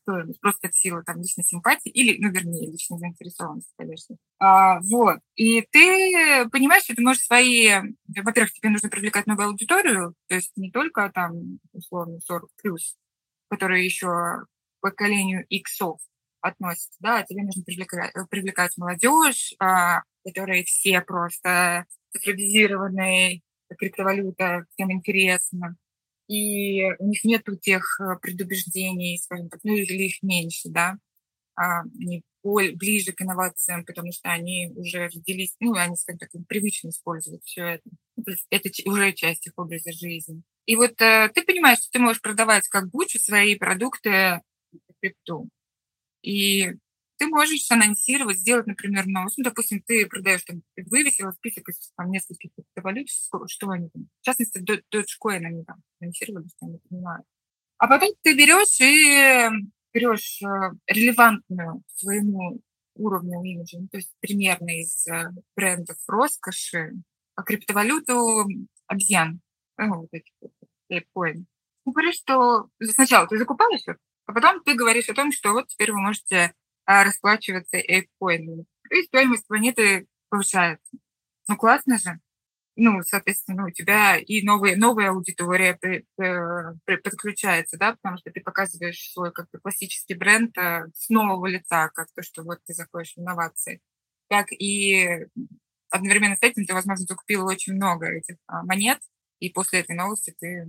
[0.00, 4.16] стоимость, просто в силу там личной симпатии или, ну, вернее, личной заинтересованности, конечно.
[4.38, 5.18] А, вот.
[5.34, 7.72] И ты понимаешь, что ты можешь свои...
[8.06, 12.96] Во-первых, тебе нужно привлекать новую аудиторию, то есть не только там, условно, 40 плюс,
[13.48, 14.46] которые еще
[14.80, 16.00] поколению иксов
[16.40, 23.42] относится, да, тебе нужно привлекать, э, привлекать молодежь, а, которые все просто цифровизированные,
[23.78, 25.76] криптовалюта, всем интересно.
[26.28, 30.98] и у них нету тех э, предубеждений, скажем так, ну или их меньше, да,
[31.54, 32.24] а, они
[32.74, 37.64] ближе к инновациям, потому что они уже родились, ну, они, скажем так, привычно используют все
[37.64, 37.82] это.
[38.16, 40.42] Ну, это уже часть их образа жизни.
[40.66, 44.42] И вот э, ты понимаешь, что ты можешь продавать как Гуччи свои продукты
[45.10, 45.48] крипту.
[46.22, 46.72] И
[47.18, 49.38] ты можешь анонсировать, сделать, например, новость.
[49.38, 54.24] Ну, допустим, ты продаешь, там, вывесила список из там, нескольких криптовалют, что они там, в
[54.24, 57.26] частности, Dogecoin они там анонсировали, что они понимают.
[57.78, 59.48] А потом ты берешь и
[59.92, 62.60] берешь э, релевантную своему
[62.94, 66.92] уровню имиджа, ну, то есть примерно из э, брендов роскоши,
[67.34, 68.46] а криптовалюту
[68.86, 69.40] обезьян,
[69.78, 70.52] ну, вот эти вот,
[70.88, 71.04] Ты
[71.84, 73.96] говоришь, что сначала ты закупаешь их,
[74.26, 76.54] а потом ты говоришь о том, что вот теперь вы можете
[76.84, 78.66] а, расплачиваться эйпкоинами.
[78.90, 80.96] И стоимость планеты повышается.
[81.48, 82.20] Ну, классно же.
[82.78, 88.30] Ну, соответственно, у тебя и новые, новая аудитория при, э, при, подключается, да, потому что
[88.30, 92.58] ты показываешь свой как бы классический бренд э, с нового лица, как то, что вот
[92.66, 93.80] ты заходишь в инновации.
[94.28, 95.26] Так и
[95.88, 98.98] одновременно с этим ты, возможно, закупила очень много этих а, монет,
[99.40, 100.66] и после этой новости ты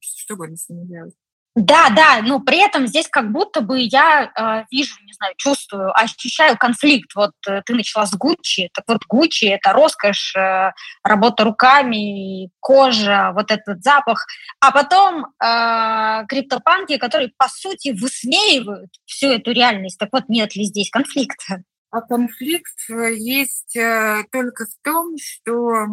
[0.00, 1.14] что угодно с ними делаешь.
[1.54, 5.92] Да, да, но при этом здесь как будто бы я э, вижу, не знаю, чувствую,
[5.94, 7.14] ощущаю конфликт.
[7.14, 10.72] Вот э, ты начала с Гуччи, так вот Гуччи– это роскошь, э,
[11.04, 14.24] работа руками, кожа, вот этот запах.
[14.60, 19.98] А потом э, криптопанки, которые, по сути, высмеивают всю эту реальность.
[19.98, 21.64] Так вот, нет ли здесь конфликта?
[21.90, 25.88] А конфликт э, есть э, только в том, что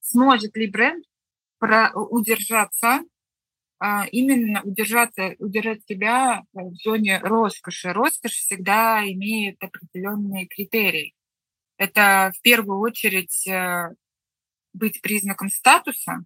[0.00, 1.04] сможет ли бренд
[1.94, 3.00] удержаться
[4.12, 7.92] именно удержаться, удержать себя в зоне роскоши.
[7.92, 11.14] Роскошь всегда имеет определенные критерии.
[11.76, 13.94] Это в первую очередь э,
[14.72, 16.24] быть признаком статуса,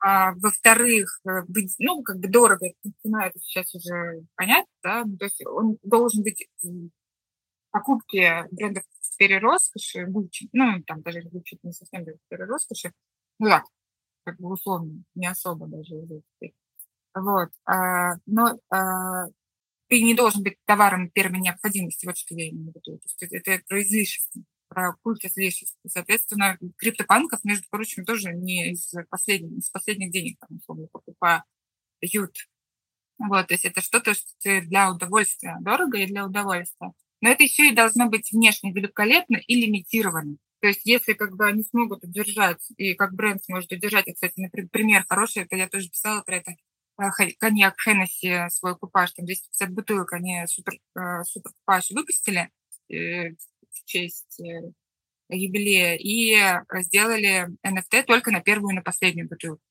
[0.00, 2.66] а во-вторых, э, быть, ну, как бы дорого,
[3.02, 6.90] цена это сейчас уже понятно, да, ну, то есть он должен быть в
[7.70, 12.92] покупке брендов в сфере роскоши, Gucci, ну, там даже Gucci не совсем в сфере роскоши,
[13.38, 13.64] ну, да,
[14.24, 15.94] как бы условно, не особо даже
[17.14, 17.50] вот.
[17.66, 19.26] А, но а,
[19.88, 22.98] ты не должен быть товаром первой необходимости, вот что я имею в виду.
[22.98, 25.88] То есть это, про излишество, про культ излишества.
[25.88, 31.44] Соответственно, криптопанков, между прочим, тоже не из последних, из последних денег там, условно, покупают.
[33.18, 36.92] Вот, то есть это что-то что для удовольствия, дорого и для удовольствия.
[37.20, 40.38] Но это еще и должно быть внешне великолепно и лимитировано.
[40.60, 44.34] То есть если как бы они смогут удержать, и как бренд сможет удержать, и, кстати,
[44.36, 46.52] например, хороший, это я тоже писала про это,
[46.96, 52.50] коньяк Хеннесси, свой купаж, там 250 бутылок, они супер, э, супер купаж выпустили
[52.88, 54.40] э, в честь
[55.28, 56.36] юбилея и
[56.82, 59.62] сделали NFT только на первую и на последнюю бутылку.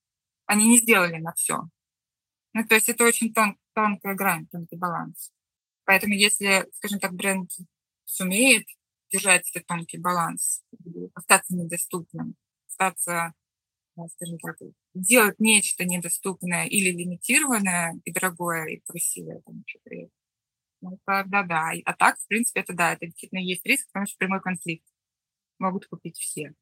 [0.45, 1.61] Они не сделали на все.
[2.53, 5.31] Ну, то есть это очень тон, тонкая грань, тонкий баланс.
[5.85, 7.51] Поэтому если, скажем так, бренд
[8.05, 8.65] сумеет
[9.11, 10.63] держать этот тонкий баланс,
[11.13, 12.35] остаться недоступным,
[12.67, 13.33] остаться
[14.09, 14.57] скажем так,
[14.93, 19.41] делать нечто недоступное или лимитированное и дорогое, и красивое.
[19.45, 19.63] Там,
[20.81, 21.71] это, да, да.
[21.85, 24.85] А так, в принципе, это да, это действительно есть риск, потому что прямой конфликт
[25.59, 26.53] могут купить все.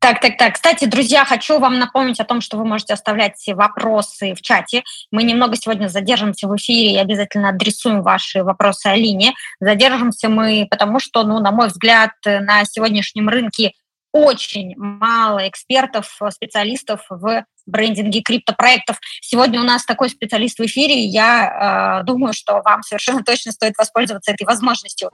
[0.00, 0.54] Так, так, так.
[0.54, 4.82] Кстати, друзья, хочу вам напомнить о том, что вы можете оставлять вопросы в чате.
[5.10, 9.34] Мы немного сегодня задержимся в эфире и обязательно адресуем ваши вопросы Алине.
[9.60, 13.72] Задержимся мы, потому что, ну, на мой взгляд, на сегодняшнем рынке
[14.12, 18.98] очень мало экспертов, э, специалистов в брендинге криптопроектов.
[19.20, 23.74] Сегодня у нас такой специалист в эфире, я э, думаю, что вам совершенно точно стоит
[23.78, 25.10] воспользоваться этой возможностью.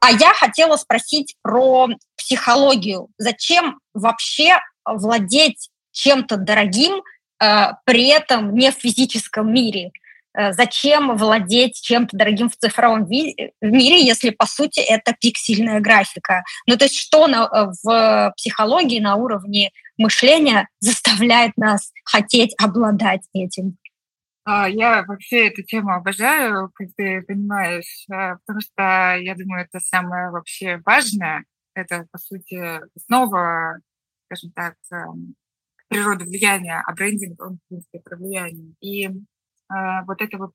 [0.00, 3.08] А я хотела спросить про психологию.
[3.18, 7.02] Зачем вообще владеть чем-то дорогим,
[7.40, 9.92] э, при этом не в физическом мире?
[10.34, 16.42] Э, зачем владеть чем-то дорогим в цифровом мире, если, по сути, это пиксельная графика?
[16.66, 23.22] Ну, то есть что на, э, в психологии на уровне мышления заставляет нас хотеть обладать
[23.34, 23.76] этим?
[24.44, 29.80] А, я вообще эту тему обожаю, как ты понимаешь, э, потому что я думаю, это
[29.80, 31.44] самое вообще важное.
[31.74, 33.78] Это, по сути, снова,
[34.26, 35.34] скажем так, эм,
[35.88, 38.74] природа влияния, а брендинг, он, в принципе, про влияние.
[38.80, 39.08] И
[40.06, 40.52] вот эта вот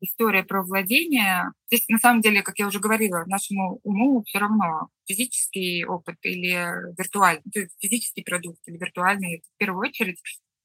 [0.00, 1.52] история про владение.
[1.70, 6.92] Здесь, на самом деле, как я уже говорила, нашему уму все равно физический опыт или
[6.96, 7.42] виртуальный,
[7.78, 10.20] физический продукт или виртуальный, в первую очередь,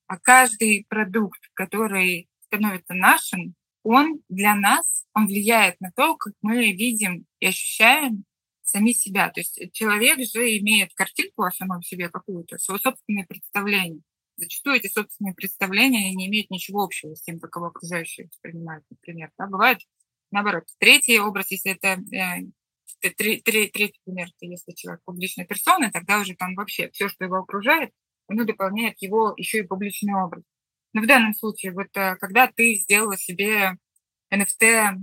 [0.07, 6.71] а каждый продукт, который становится нашим, он для нас, он влияет на то, как мы
[6.71, 8.23] видим и ощущаем
[8.63, 9.29] сами себя.
[9.29, 14.01] То есть человек же имеет картинку о самом себе какую-то, свое собственное представление.
[14.37, 19.31] Зачастую эти собственные представления не имеют ничего общего с тем, как его окружающие воспринимают, например.
[19.37, 19.47] Да?
[19.47, 19.79] Бывает
[20.31, 20.63] наоборот.
[20.79, 22.43] Третий образ, если это э,
[23.17, 27.25] три, три, третий пример, это если человек публичная персона, тогда уже там вообще все, что
[27.25, 27.91] его окружает,
[28.27, 30.43] оно дополняет его еще и публичный образ.
[30.93, 33.77] Но в данном случае, вот э, когда ты сделала себе
[34.33, 34.97] NFT э,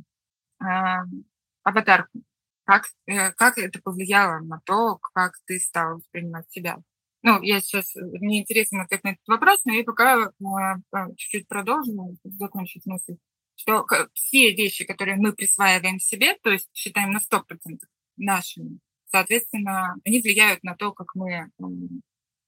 [1.62, 2.22] аватарку,
[2.64, 6.78] как, э, как это повлияло на то, как ты стала воспринимать себя?
[7.22, 12.16] Ну, я сейчас, мне интересно ответ на этот вопрос, но я пока э, чуть-чуть продолжу,
[12.24, 13.16] закончить мысль,
[13.54, 17.78] что все вещи, которые мы присваиваем себе, то есть считаем на 100%
[18.16, 21.50] нашими, соответственно, они влияют на то, как мы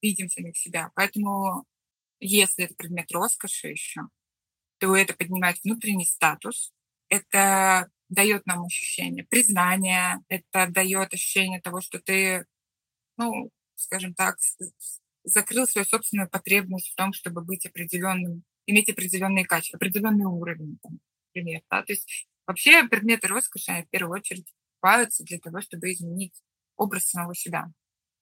[0.03, 0.91] видим самих себя.
[0.97, 1.64] Поэтому
[2.18, 4.03] если это предмет роскоши еще,
[4.79, 6.72] то это поднимает внутренний статус,
[7.09, 12.45] это дает нам ощущение признания, это дает ощущение того, что ты,
[13.16, 13.51] ну,
[13.85, 14.37] скажем так,
[15.24, 21.01] закрыл свою собственную потребность в том, чтобы быть определенным, иметь определенные качества, определенный уровень, там,
[21.28, 21.62] например.
[21.70, 21.82] Да?
[21.82, 24.47] То есть вообще предметы роскоши в первую очередь
[24.80, 26.35] покупаются для того, чтобы изменить
[26.76, 27.66] образ самого себя.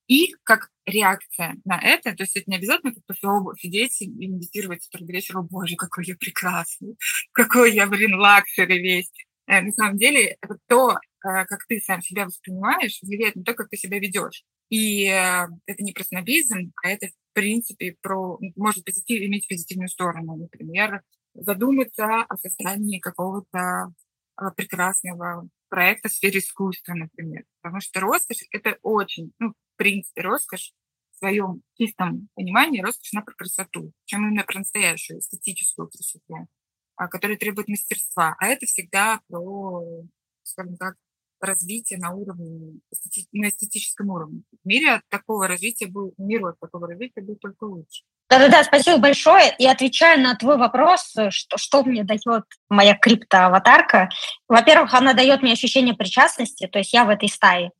[0.08, 4.08] И как реакция на это, то есть это не обязательно как после обувь сидеть и
[4.08, 6.96] медитировать утро до вечера, боже, какой я прекрасный,
[7.32, 9.10] какой я, блин, luxury весь.
[9.46, 13.54] Э, на самом деле это то, э, как ты сам себя воспринимаешь, влияет на то,
[13.54, 14.44] как ты себя ведешь.
[14.72, 19.88] И э, это не про снобизм, а это, в принципе, про, может позитив, иметь позитивную
[19.88, 20.36] сторону.
[20.36, 21.02] Например,
[21.34, 23.92] задуматься о создании какого-то
[24.56, 27.44] прекрасного проекта в сфере искусства, например.
[27.60, 30.72] Потому что роскошь— это очень, ну, в принципе, роскошь
[31.12, 36.48] в своем чистом понимании, роскошь на про красоту, чем именно про настоящую эстетическую красоту.
[36.96, 38.36] А, который требует мастерства.
[38.38, 39.84] А это всегда про,
[40.44, 40.96] скажем так,
[41.42, 42.78] развитие на уровне,
[43.32, 44.42] на эстетическом уровне.
[44.64, 48.02] В мире от такого развития был, миру от такого развития будет только лучше.
[48.30, 49.54] Да-да-да, спасибо большое.
[49.58, 54.08] И отвечая на твой вопрос, что, что мне дает моя криптоаватарка.
[54.48, 57.70] Во-первых, она дает мне ощущение причастности, то есть я в этой стае.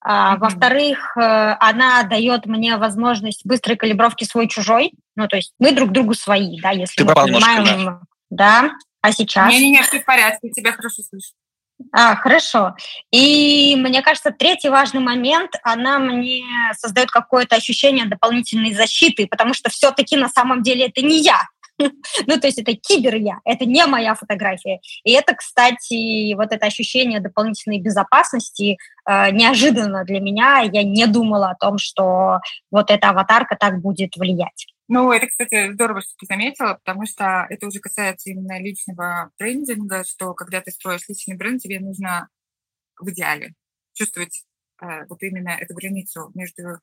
[0.00, 0.38] А, mm-hmm.
[0.38, 4.92] Во-вторых, э, она дает мне возможность быстрой калибровки свой-чужой.
[5.16, 7.64] Ну, то есть мы друг другу свои, да, если Ты мы понимаем...
[7.64, 8.00] Ножка,
[8.30, 9.50] да, а сейчас?
[9.50, 11.32] Не-не-не, все в порядке, тебя хорошо слышу.
[11.92, 12.74] А, хорошо.
[13.10, 16.44] И мне кажется, третий важный момент, она мне
[16.78, 21.40] создает какое-то ощущение дополнительной защиты, потому что все-таки на самом деле это не я.
[22.26, 24.80] Ну, то есть это кибер я, это не моя фотография.
[25.04, 30.60] И это, кстати, вот это ощущение дополнительной безопасности э, неожиданно для меня.
[30.60, 34.66] Я не думала о том, что вот эта аватарка так будет влиять.
[34.88, 40.04] Ну, это, кстати, здорово, что ты заметила, потому что это уже касается именно личного брендинга,
[40.04, 42.28] что когда ты строишь личный бренд, тебе нужно
[43.00, 43.54] в идеале
[43.94, 44.44] чувствовать
[44.82, 46.78] э, вот именно эту границу между э,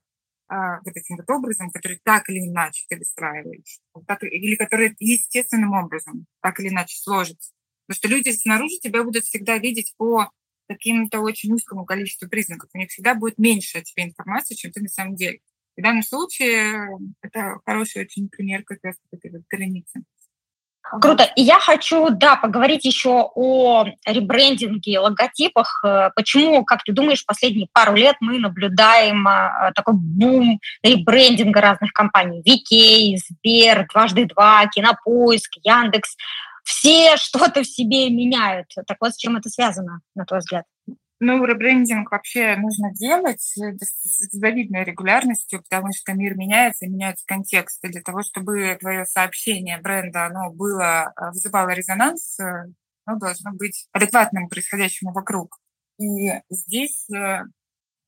[0.49, 6.27] вот этим вот образом, который так или иначе ты выстраиваешь, так, или который естественным образом
[6.41, 7.51] так или иначе сложится.
[7.87, 10.31] Потому что люди снаружи тебя будут всегда видеть по
[10.67, 12.69] каким-то очень узкому количеству признаков.
[12.73, 15.39] У них всегда будет меньше о тебе информации, чем ты на самом деле.
[15.75, 16.87] В данном случае
[17.21, 20.03] это хороший очень пример как раз этой вот границы.
[20.83, 21.23] Круто.
[21.35, 25.81] И я хочу, да, поговорить еще о ребрендинге, логотипах.
[25.83, 31.93] Э, почему, как ты думаешь, последние пару лет мы наблюдаем э, такой бум ребрендинга разных
[31.93, 32.43] компаний?
[32.45, 36.15] VK, Сбер, Дважды Два, Кинопоиск, Яндекс.
[36.63, 38.67] Все что-то в себе меняют.
[38.85, 40.65] Так вот, с чем это связано, на твой взгляд?
[41.25, 47.87] Ну, ребрендинг вообще нужно делать с завидной регулярностью, потому что мир меняется, меняются контексты.
[47.87, 52.65] Для того, чтобы твое сообщение бренда оно было, э, вызывало резонанс, э,
[53.05, 55.59] оно должно быть адекватным происходящему вокруг.
[55.97, 57.43] И здесь э,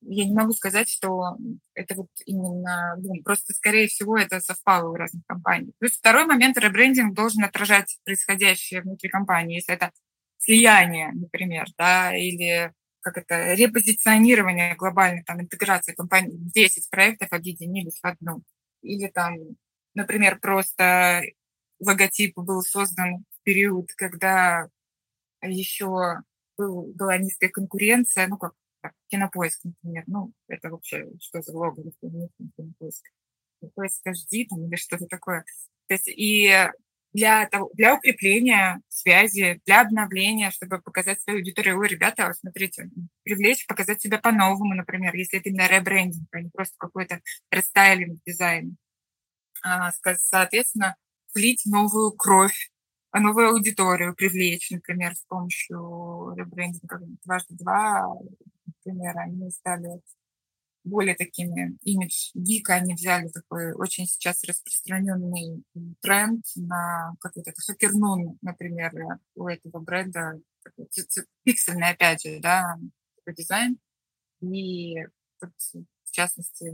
[0.01, 1.37] я не могу сказать, что
[1.73, 3.23] это вот именно бум.
[3.23, 5.71] Просто, скорее всего, это совпало у разных компаний.
[5.79, 9.55] Плюс второй момент, ребрендинг должен отражать происходящее внутри компании.
[9.55, 9.91] Если это
[10.37, 12.73] слияние, например, да, или
[13.05, 18.41] как это, репозиционирование глобальной там, интеграции компаний, 10 проектов объединились в одну.
[18.81, 19.35] Или там,
[19.93, 21.21] например, просто
[21.79, 24.67] логотип был создан в период, когда
[25.43, 26.21] еще
[26.57, 31.75] был, была низкая конкуренция, ну, как так, кинопоиск, например, ну, это вообще что за лого,
[32.01, 33.05] кинопоиск?
[33.61, 35.45] Кинопоиск HD там, или что-то такое.
[35.87, 36.71] То есть, и
[37.15, 41.79] для, того, для укрепления связи, для обновления, чтобы показать свою аудиторию.
[41.79, 42.89] Ой, ребята, смотрите,
[43.23, 48.75] привлечь, показать себя по-новому, например, если это именно ребрендинг, а не просто какой-то рестайлинг дизайн.
[49.63, 50.97] А, соответственно,
[51.33, 52.69] влить новую кровь,
[53.13, 58.13] новую аудиторию привлечь, например, с помощью ребрендинга дважды два,
[58.65, 60.01] например, они стали
[60.85, 65.63] более такими имидж гика, они взяли такой очень сейчас распространенный
[66.01, 68.93] тренд на какой-то хакернун, например,
[69.35, 70.39] у этого бренда,
[71.43, 72.77] пиксельный, опять же, да,
[73.17, 73.79] такой дизайн.
[74.41, 74.95] И
[75.41, 76.65] в частности,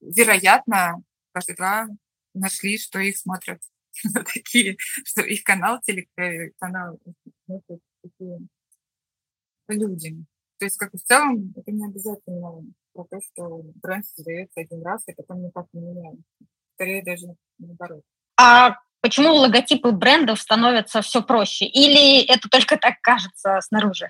[0.00, 1.02] вероятно,
[1.32, 1.88] каждый два
[2.34, 3.62] нашли, что их смотрят
[4.34, 7.00] такие, что их канал, телеканал
[7.46, 8.40] смотрят такие
[9.68, 10.24] люди.
[10.58, 12.62] То есть, как в целом, это не обязательно
[12.92, 16.22] про то, что бренд создается один раз, и потом никак не меняется.
[16.74, 17.26] Скорее даже
[17.58, 18.02] наоборот.
[18.36, 21.66] А почему логотипы брендов становятся все проще?
[21.66, 24.08] Или это только так кажется снаружи?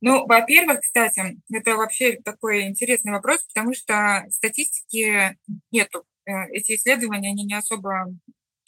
[0.00, 5.36] Ну, во-первых, кстати, это вообще такой интересный вопрос, потому что статистики
[5.70, 6.04] нету.
[6.26, 8.06] Э, эти исследования, они не особо,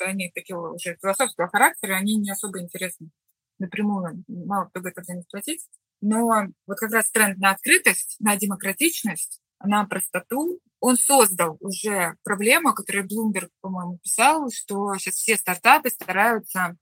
[0.00, 3.10] они такие уже философского характера, они не особо интересны
[3.58, 5.66] напрямую, мало кто будет за них платить.
[6.00, 12.72] Но вот как раз тренд на открытость, на демократичность, на простоту, он создал уже проблему,
[12.72, 16.76] которую Bloomberg, по-моему, писал, что сейчас все стартапы стараются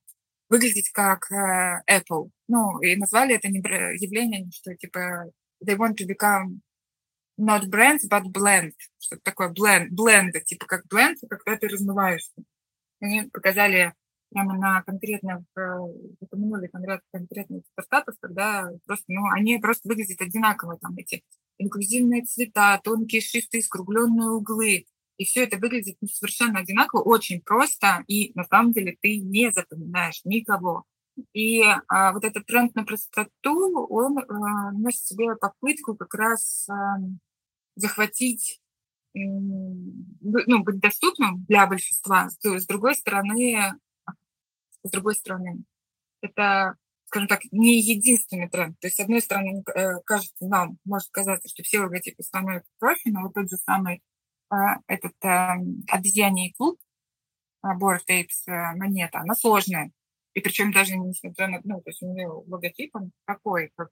[0.48, 2.30] выглядеть как э, Apple.
[2.48, 5.30] Ну, и назвали это не явление, что типа
[5.64, 6.60] they want to become
[7.38, 8.72] not brands, but blend.
[8.98, 12.34] Что такое blend, blend, типа как blend, когда ты размываешься.
[13.00, 13.94] Они показали
[14.36, 15.44] прямо на конкретных,
[16.20, 16.70] упомянули
[17.10, 21.22] конкретных стартапов, когда просто, ну, они просто выглядят одинаково, там эти
[21.56, 24.84] инклюзивные цвета, тонкие шрифты, скругленные углы,
[25.16, 29.50] и все это выглядит ну, совершенно одинаково, очень просто, и на самом деле ты не
[29.50, 30.84] запоминаешь никого.
[31.32, 36.98] И а, вот этот тренд на простоту, он а, носит себе попытку как раз а,
[37.74, 38.60] захватить,
[39.14, 42.28] ну, быть доступным для большинства.
[42.28, 43.72] С другой стороны,
[44.86, 45.64] с другой стороны,
[46.20, 46.76] это,
[47.06, 48.78] скажем так, не единственный тренд.
[48.80, 53.08] То есть, с одной стороны, э, кажется, нам может казаться, что все логотипы становятся профи,
[53.08, 54.02] но вот тот же самый
[54.48, 55.56] а, этот а,
[55.88, 56.78] обезьяний клуб,
[57.64, 59.90] Board Apes монета, она сложная.
[60.34, 63.90] И причем даже несмотря на, ну, то есть у нее логотип, он такой, как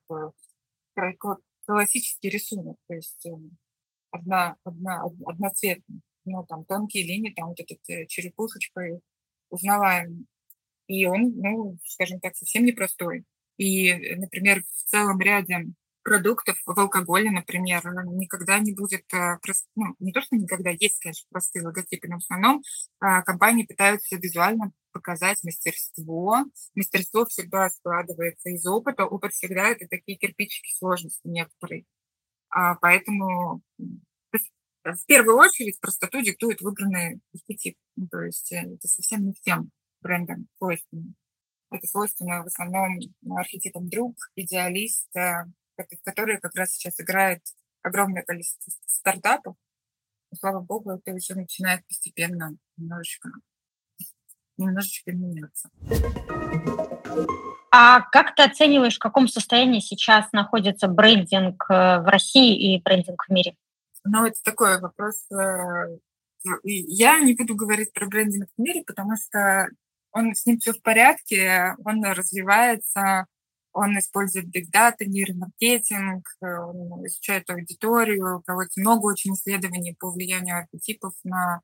[1.66, 3.26] классический рисунок, то есть
[4.10, 9.00] одна, одна, одноцветный, ну, там тонкие линии, там вот эта э, черепушечка
[9.50, 10.26] узнаваемый.
[10.86, 13.24] И он, ну, скажем так, совсем непростой.
[13.56, 15.66] И, например, в целом ряде
[16.02, 17.82] продуктов в алкоголе, например,
[18.12, 19.38] никогда не будет, э,
[19.74, 22.62] ну, не то, что никогда, есть, конечно, простые логотипы, но в основном
[23.00, 26.44] а, компании пытаются визуально показать мастерство.
[26.74, 29.06] Мастерство всегда складывается из опыта.
[29.06, 31.84] Опыт всегда это такие кирпичики сложности некоторые.
[32.50, 33.62] А, поэтому
[34.84, 37.76] в первую очередь простоту диктует выбранный архетип.
[37.96, 39.70] Ну, то есть э, это совсем не всем
[40.04, 41.14] брендам свойственно.
[41.70, 42.98] Это свойственно в основном
[43.36, 45.08] архетипам друг, идеалист,
[46.04, 47.42] которые как раз сейчас играют
[47.82, 49.56] огромное количество стартапов.
[50.30, 53.30] И, слава богу, это уже начинает постепенно немножечко,
[54.56, 55.70] немножечко меняться.
[57.72, 63.24] А как ты оцениваешь, в каком состоянии сейчас находится брендинг э, в России и брендинг
[63.26, 63.56] в мире?
[64.04, 65.26] Ну, это такой вопрос.
[65.32, 65.98] Э,
[66.62, 69.68] я не буду говорить про брендинг в мире, потому что
[70.14, 73.26] он с ним все в порядке, он развивается,
[73.72, 80.58] он использует big data, нейромаркетинг, э, он изучает аудиторию, проводит много очень исследований по влиянию
[80.58, 81.60] архетипов на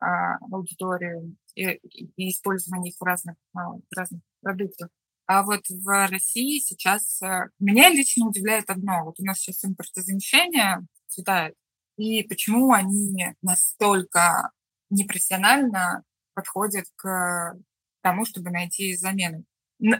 [0.00, 1.80] а, аудиторию и,
[2.16, 4.90] и использование их в разных, а, в разных продуктах.
[5.26, 9.06] А вот в России сейчас а, меня лично удивляет одно.
[9.06, 11.54] Вот у нас сейчас импортозамещение цветает,
[11.96, 14.52] и почему они настолько
[14.90, 17.56] непрофессионально подходят к
[18.02, 19.44] тому, чтобы найти замену.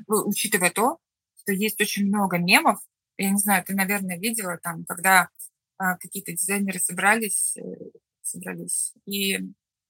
[0.07, 0.99] Учитывая то,
[1.41, 2.79] что есть очень много мемов.
[3.17, 5.29] Я не знаю, ты, наверное, видела там, когда
[5.79, 7.63] а, какие-то дизайнеры собрались, э,
[8.23, 9.39] собрались и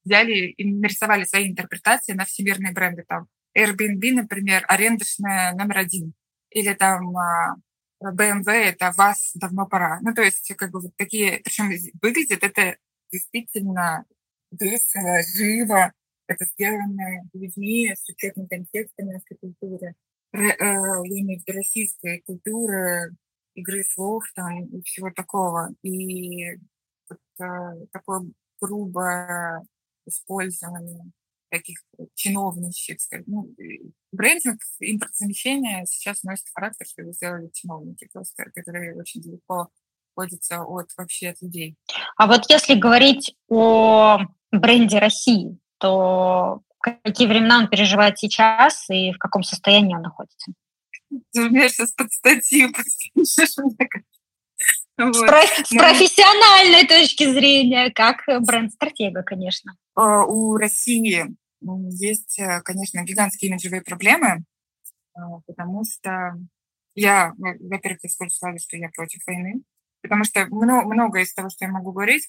[0.05, 3.05] взяли и нарисовали свои интерпретации на всемирные бренды.
[3.07, 6.15] Там Airbnb, например, арендочная номер один.
[6.51, 7.57] Или там а,
[8.03, 9.99] BMW– это вас давно пора.
[10.03, 12.77] Ну, то есть, как бы вот такие, причем выглядит это
[13.11, 14.05] действительно
[14.51, 15.93] весело, живо,
[16.29, 19.95] это сделано людьми с учетом контекста нашей культуры.
[20.33, 23.17] Э, я имею в виду российской культуры,
[23.55, 25.71] игры слов там и всего такого.
[25.83, 26.57] И
[27.09, 29.67] вот, э, такое грубое
[30.07, 31.11] использование
[31.51, 31.79] таких
[32.15, 33.55] чиновничьих, ну,
[34.13, 39.71] брендинг, импортозамещение сейчас носит характер, что его сделали чиновники просто, которые очень далеко
[40.15, 41.77] находятся от вообще от людей.
[42.17, 44.19] А вот если говорить о
[44.53, 50.53] бренде России, то какие времена он переживает сейчас и в каком состоянии он находится?
[51.33, 52.73] Ты меня сейчас под статью
[54.99, 59.77] С, про- с профессиональной точки зрения, как бренд-стратега, конечно.
[59.95, 61.37] А, у России
[61.91, 64.45] есть, э, конечно, гигантские имиджевые проблемы,
[65.15, 66.37] а, потому что
[66.95, 69.63] я, во-первых, использую что я против войны,
[70.03, 72.27] потому что много, много из того, что я могу говорить,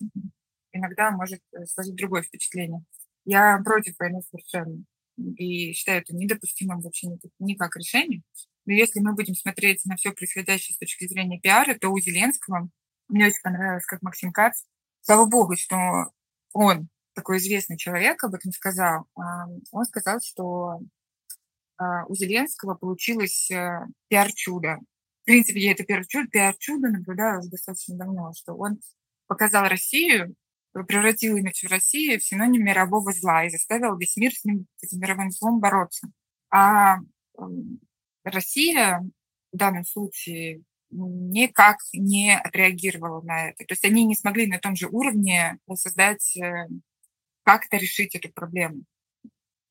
[0.71, 2.83] иногда может э, сложить другое впечатление.
[3.29, 4.83] Я против войны совершенно
[5.15, 8.23] и считаю это недопустимым вообще никак решение.
[8.65, 12.69] Но если мы будем смотреть на все происходящее с точки зрения пиара, то у Зеленского
[13.07, 14.63] мне очень понравилось, как Максим Кац,
[15.01, 16.07] слава богу, что
[16.53, 19.05] он, такой известный человек, об этом сказал.
[19.13, 20.79] А, он сказал, что
[21.77, 24.79] а, у Зеленского получилось э, пиар-чудо.
[25.21, 28.79] В принципе, я это пиар-чудо, пиар-чудо наблюдаю уже достаточно давно, что он
[29.27, 30.35] показал Россию
[30.83, 34.83] превратил имидж в России в синоним мирового зла и заставил весь мир с ним, с
[34.83, 36.07] этим мировым злом бороться.
[36.51, 36.97] А
[38.23, 39.01] Россия
[39.51, 43.65] в данном случае никак не отреагировала на это.
[43.65, 46.67] То есть они не смогли на том же уровне создать, э,
[47.43, 48.83] как-то решить эту проблему.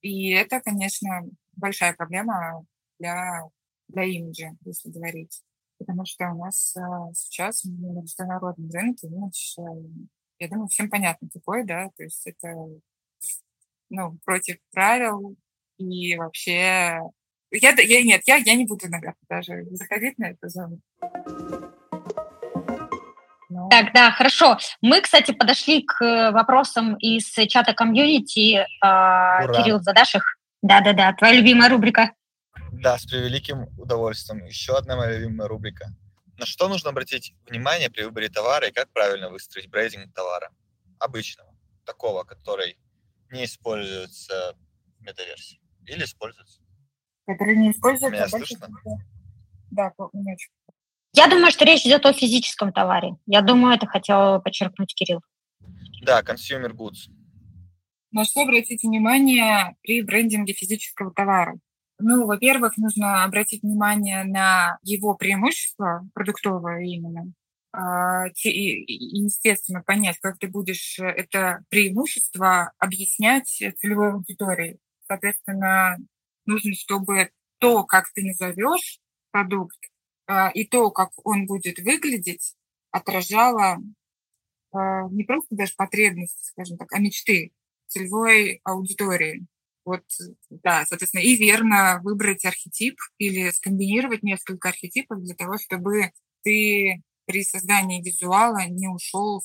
[0.00, 1.22] И это, конечно,
[1.56, 2.64] большая проблема
[2.98, 3.42] для,
[3.88, 5.42] для имиджа, если говорить.
[5.78, 6.80] Потому что у нас э,
[7.14, 9.56] сейчас на международном рынке имидж
[10.38, 12.54] я думаю, всем понятно какой, да, то есть это,
[13.90, 15.36] ну, против правил
[15.78, 17.00] и вообще...
[17.50, 20.80] Я, я нет, я, я не буду, наверное, даже заходить на эту зону.
[23.48, 23.68] Но...
[23.70, 24.58] Так, да, хорошо.
[24.82, 28.66] Мы, кстати, подошли к э, вопросам из чата комьюнити.
[28.82, 30.36] А, Кирилл, задашь их?
[30.60, 32.12] Да-да-да, твоя любимая рубрика.
[32.72, 34.44] Да, с превеликим удовольствием.
[34.44, 35.86] Еще одна моя любимая рубрика.
[36.38, 40.50] На что нужно обратить внимание при выборе товара и как правильно выстроить брендинг товара?
[41.00, 41.52] Обычного,
[41.84, 42.78] такого, который
[43.30, 44.56] не используется
[44.98, 45.60] в метаверсии.
[45.86, 46.62] Или используется.
[47.26, 48.16] Который не используется.
[48.16, 48.68] Меня слышно?
[49.70, 50.50] Да, не очень.
[51.14, 53.16] Я думаю, что речь идет о физическом товаре.
[53.26, 55.20] Я думаю, это хотел подчеркнуть Кирилл.
[56.02, 57.10] Да, consumer goods.
[58.12, 61.58] На что обратить внимание при брендинге физического товара?
[62.00, 67.32] Ну, во-первых, нужно обратить внимание на его преимущества, продуктовое именно,
[67.72, 68.84] а, и,
[69.24, 73.48] естественно, понять, как ты будешь это преимущество объяснять
[73.80, 74.78] целевой аудитории.
[75.08, 75.96] Соответственно,
[76.46, 79.00] нужно, чтобы то, как ты назовешь
[79.32, 79.76] продукт,
[80.28, 82.54] а, и то, как он будет выглядеть,
[82.92, 83.78] отражало
[84.72, 87.52] а, не просто даже потребности, скажем так, а мечты
[87.88, 89.46] целевой аудитории.
[89.88, 90.04] Вот,
[90.50, 96.12] да, соответственно, и верно выбрать архетип или скомбинировать несколько архетипов для того, чтобы
[96.42, 99.42] ты при создании визуала не ушел,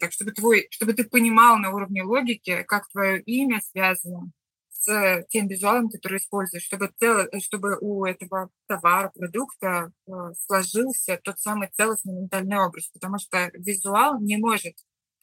[0.00, 4.32] так, чтобы, твой, чтобы ты понимал на уровне логики, как твое имя связано
[4.70, 10.10] с тем визуалом, который используешь, чтобы, цел, чтобы у этого товара, продукта э,
[10.46, 14.74] сложился тот самый целостный ментальный образ, потому что визуал не может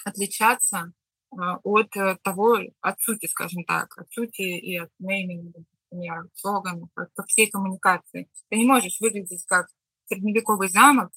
[0.06, 0.94] отличаться
[1.32, 7.24] от э, того, от сути, скажем так, от сути и от нейминга, например, слогана, по
[7.28, 8.30] всей коммуникации.
[8.50, 9.68] Ты не можешь выглядеть как
[10.06, 11.12] средневековый замок,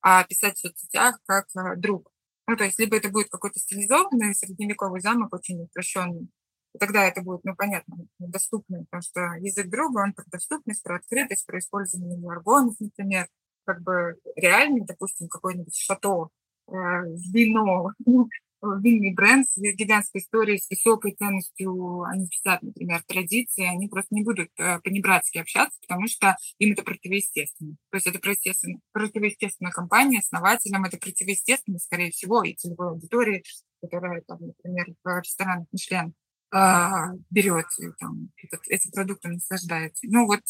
[0.00, 2.10] а писать в соцсетях как э, друг.
[2.46, 6.28] Ну, то есть, либо это будет какой-то стилизованный средневековый замок, очень упрощенный,
[6.74, 10.96] и тогда это будет, ну, понятно, доступно, потому что язык друга, он про доступность, про
[10.96, 13.28] открытость, про использование жаргонов, например,
[13.64, 16.28] как бы реальный, допустим, какой-нибудь шато,
[16.68, 17.92] э, вино,
[18.62, 24.22] винный бренд с гигантской историей, с высокой ценностью, они читают, например, традиции, они просто не
[24.22, 27.76] будут э, по-небратски общаться, потому что им это противоестественно.
[27.90, 33.42] То есть это противоестественно, противоестественная компания, основателям это противоестественно, скорее всего, и целевой аудитории,
[33.80, 36.14] которая, там, например, в ресторанах Мишлен
[36.52, 40.06] а, берет и, там, этот, этим продуктом наслаждается.
[40.08, 40.42] Ну вот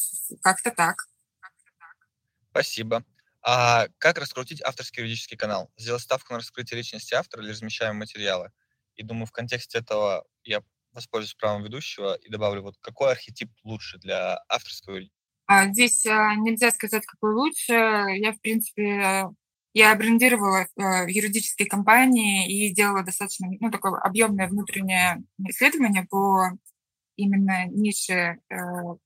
[0.43, 0.97] как-то так.
[2.51, 3.05] Спасибо.
[3.45, 5.71] А как раскрутить авторский юридический канал?
[5.77, 8.53] Сделать ставку на раскрытие личности автора или размещаем материалы?
[8.95, 10.63] И думаю, в контексте этого я
[10.93, 15.01] воспользуюсь правом ведущего и добавлю, вот какой архетип лучше для авторского
[15.47, 17.73] а, Здесь а, нельзя сказать, какой лучше.
[17.73, 19.27] Я, в принципе,
[19.75, 26.51] я брендировала а, юридические компании и делала достаточно ну, такое объемное внутреннее исследование по
[27.17, 28.57] именно нише э,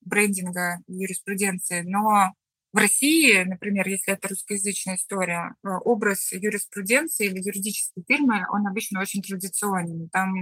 [0.01, 2.33] брендинга юриспруденции, но
[2.77, 9.01] в России, например, если это русскоязычная история, э, образ юриспруденции или юридической фирмы, он обычно
[9.01, 10.11] очень традиционный.
[10.11, 10.35] Там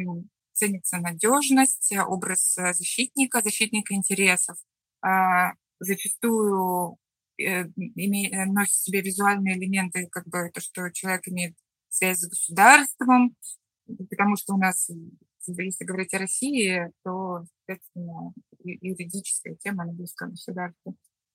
[0.53, 4.57] ценится надежность, образ э, защитника, защитника интересов.
[5.01, 6.99] А, зачастую
[7.39, 11.55] э, носит в себе визуальные элементы, как бы то, что человек имеет
[11.89, 13.37] связь с государством,
[14.11, 14.91] потому что у нас,
[15.47, 18.33] если говорить о России, то, соответственно,
[18.65, 20.95] юридическая тема на близком государстве.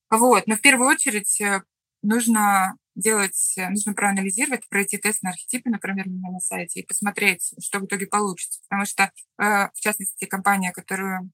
[0.09, 0.47] Вот.
[0.47, 1.61] Но в первую очередь э,
[2.01, 7.53] нужно делать, нужно проанализировать, пройти тест на архетипы, например, у меня на сайте, и посмотреть,
[7.61, 8.59] что в итоге получится.
[8.67, 11.31] Потому что, э, в частности, компания, которую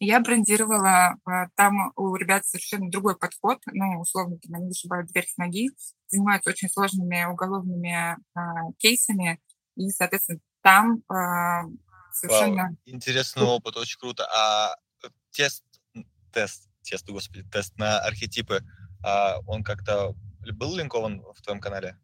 [0.00, 5.26] я брендировала, э, там у ребят совершенно другой подход, ну, условно, там, они вышибают дверь
[5.26, 5.70] с ноги,
[6.06, 8.40] занимаются очень сложными уголовными э,
[8.78, 9.40] кейсами,
[9.76, 11.68] и, соответственно, там э,
[12.12, 12.62] совершенно...
[12.62, 14.28] Вау, интересный опыт, очень круто.
[14.32, 14.76] А
[15.32, 15.64] тест,
[16.32, 18.62] тест, тест, господи, тест на архетипы,
[19.04, 20.14] а он как-то
[20.52, 21.98] был линкован в твоем канале?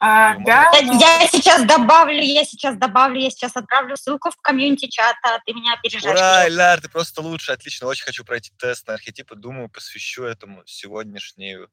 [0.00, 0.92] А, да, но...
[0.92, 5.74] Я сейчас добавлю, я сейчас добавлю, я сейчас отправлю ссылку в комьюнити чата, ты меня
[5.74, 6.16] опережаешь.
[6.16, 10.62] Ура, Ляр, ты просто лучше, отлично, очень хочу пройти тест на архетипы, думаю, посвящу этому
[10.66, 11.66] сегодняшнее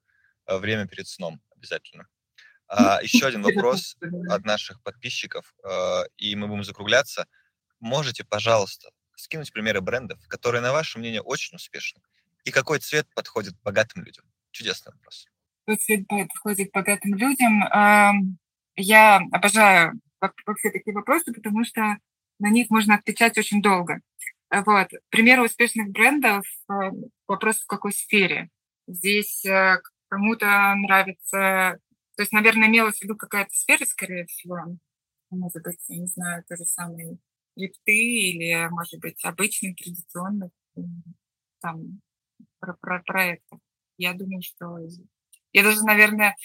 [0.48, 2.08] э, время перед сном обязательно.
[2.68, 3.96] А, еще один вопрос
[4.28, 7.28] от наших подписчиков, э, и мы будем закругляться.
[7.80, 12.02] Можете, пожалуйста, скинуть примеры брендов, которые, на ваше мнение, очень успешны?
[12.46, 14.26] И какой цвет подходит богатым людям?
[14.52, 15.28] Чудесный вопрос
[15.80, 17.64] цвет подходит богатым людям.
[18.76, 21.98] Я обожаю вообще такие вопросы, потому что
[22.40, 24.02] на них можно отвечать очень долго.
[24.52, 24.90] Вот.
[25.10, 26.46] Примеры успешных брендов–
[27.28, 28.50] вопрос в какой сфере.
[28.88, 31.80] Здесь э, кому-то нравится...
[32.16, 34.60] То есть, наверное, имелась в виду какая-то сфера, скорее всего.
[35.32, 37.18] Может быть, я не знаю, то же самое
[37.56, 40.52] лифты или, может быть, обычный, традиционный
[41.60, 42.02] там,
[42.66, 43.58] про, про проекты.
[43.98, 44.78] Я думаю, что
[45.54, 46.36] я даже, наверное,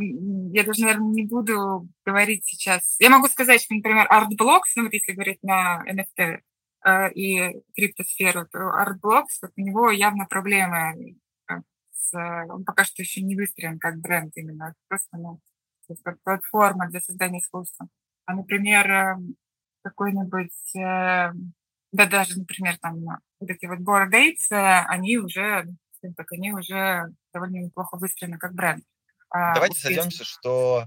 [0.00, 2.96] я даже, наверное, не буду говорить сейчас.
[2.98, 6.40] Я могу сказать, что, например, ArtBlocks, ну вот если говорить на NFT
[6.84, 11.16] э, и криптосферу, то ArtBlocks, вот у него явно проблемы.
[11.50, 11.54] Э,
[11.90, 15.40] с, он пока что еще не выстроен как бренд именно, просто ну,
[16.02, 17.88] как платформа для создания искусства.
[18.26, 19.16] А, например, э,
[19.82, 21.32] какой-нибудь, э,
[21.94, 22.96] да даже, например, там
[23.40, 25.66] вот эти вот Bored Apes, э, они уже
[26.04, 28.84] скажем так, они уже довольно неплохо выстроены как бренд.
[29.30, 30.02] А, Давайте успешно.
[30.02, 30.84] сойдемся, что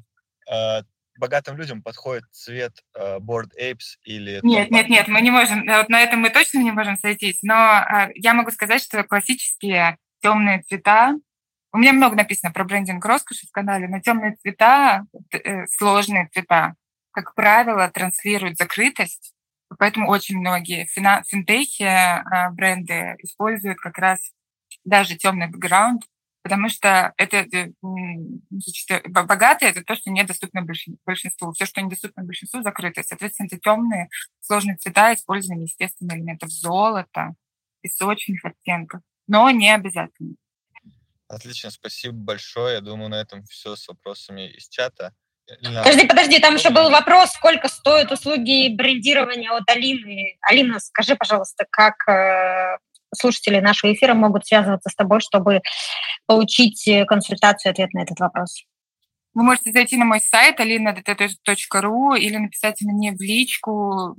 [0.52, 0.82] э,
[1.18, 4.40] богатым людям подходит цвет э, Board Apes или...
[4.44, 7.40] Нет, нет, нет, мы не можем, э, вот на этом мы точно не можем сойтись,
[7.42, 11.16] но э, я могу сказать, что классические темные цвета,
[11.74, 16.76] у меня много написано про брендинг роскоши в канале, но темные цвета, э, сложные цвета,
[17.12, 19.34] как правило, транслируют закрытость,
[19.78, 24.20] поэтому очень многие финтехи, э, бренды используют как раз
[24.84, 26.04] даже темный бэкграунд,
[26.44, 27.72] потому что это э,
[28.50, 30.66] значит, богатое это то, что недоступно
[31.06, 31.52] большинству.
[31.52, 33.04] Все, что недоступно большинству, закрыто.
[33.04, 34.10] Соответственно, это темные,
[34.40, 37.36] сложные цвета, использование естественных элементов золота,
[37.82, 40.36] песочных оттенков, но не обязательно.
[41.28, 42.76] Отлично, спасибо большое.
[42.76, 45.14] Я думаю, на этом все с вопросами из чата.
[45.62, 50.38] Подожди, подожди, там еще был вопрос, сколько стоят услуги брендирования от Алины.
[50.42, 52.78] Алина, скажи, пожалуйста, как э,
[53.16, 55.62] слушатели нашего эфира могут связываться с тобой, чтобы
[56.26, 58.64] получить э, консультацию и ответ на этот вопрос?
[59.34, 64.16] Вы можете зайти на мой сайт alina.dt.ru или написать мне в личку.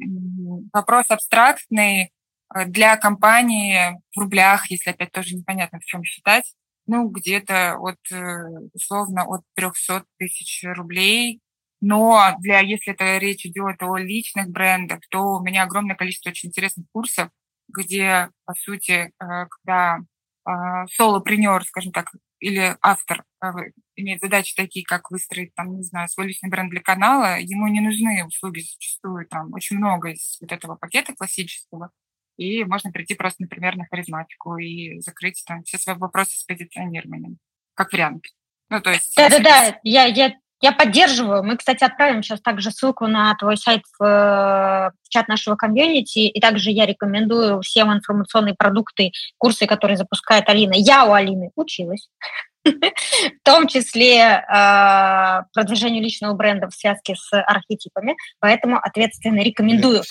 [0.72, 2.12] Вопрос абстрактный
[2.55, 6.55] э, для компании в рублях, если опять тоже непонятно, в чем считать.
[6.89, 11.41] Ну, где-то от, э, условно, от 300 тысяч рублей.
[11.82, 16.49] Но для, если это речь идет о личных брендах, то у меня огромное количество очень
[16.49, 17.28] интересных курсов,
[17.68, 19.99] где, по сути, э, когда
[20.47, 22.11] а, солопренер, скажем так,
[22.41, 23.53] или автор а,
[23.97, 27.80] имеет задачи такие, как выстроить, там, не знаю, свой личный бренд для канала, ему не
[27.80, 31.91] нужны услуги зачастую, там, очень много из вот этого пакета классического,
[32.39, 37.39] и можно прийти просто, например, на харизматику и закрыть там все свои вопросы с позиционированием,
[37.74, 38.24] как вариант.
[38.70, 39.14] Ну, то есть...
[39.16, 41.45] Да-да-да, я, я я поддерживаю.
[41.45, 46.18] Мы, кстати, отправим сейчас также ссылку на твой сайт в, э, в чат нашего комьюнити.
[46.18, 50.74] И также я рекомендую всем информационные продукты, курсы, которые запускает Алина.
[50.74, 52.09] Я у Алины училась.
[52.64, 58.16] В том числе э, продвижению личного бренда в связке с архетипами.
[58.41, 60.03] Поэтому ответственно рекомендую.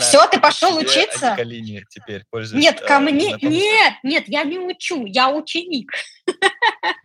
[0.00, 1.34] Все, ты пошел учиться?
[1.34, 3.36] К Алине теперь Нет, ко э, мне.
[3.42, 5.90] Нет, нет, я не учу, я ученик.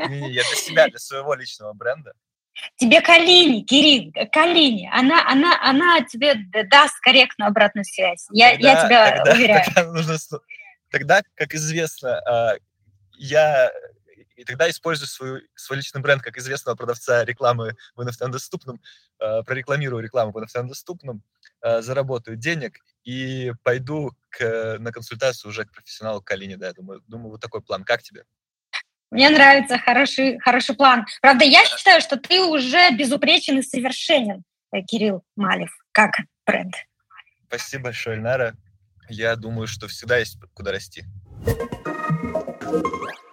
[0.08, 2.14] Не, я для себя, для своего личного бренда.
[2.78, 6.36] Тебе Калини, Кирилл, Калини, она, она, она тебе
[6.70, 8.28] даст корректную обратную связь.
[8.32, 9.66] Я, тогда, я тебя тогда, уверяю.
[9.66, 10.18] Тогда, нужно,
[10.90, 12.58] тогда, как известно, а,
[13.14, 13.72] я
[14.36, 18.80] и тогда использую свой, свой личный бренд как известного продавца рекламы в NFT доступном,
[19.20, 21.24] а, прорекламирую рекламу в NFT доступном,
[21.62, 27.32] а, заработаю денег и пойду к, на консультацию уже к профессионалу Калине, да, думаю, думаю,
[27.32, 27.84] вот такой план.
[27.84, 28.24] Как тебе?
[29.10, 31.06] Мне нравится хороший, хороший план.
[31.22, 34.44] Правда, я считаю, что ты уже безупречен и совершенен,
[34.74, 36.12] э, Кирилл Малев, как
[36.46, 36.74] бренд.
[37.48, 38.56] Спасибо большое, Эльнара.
[39.08, 41.06] Я думаю, что всегда есть куда расти.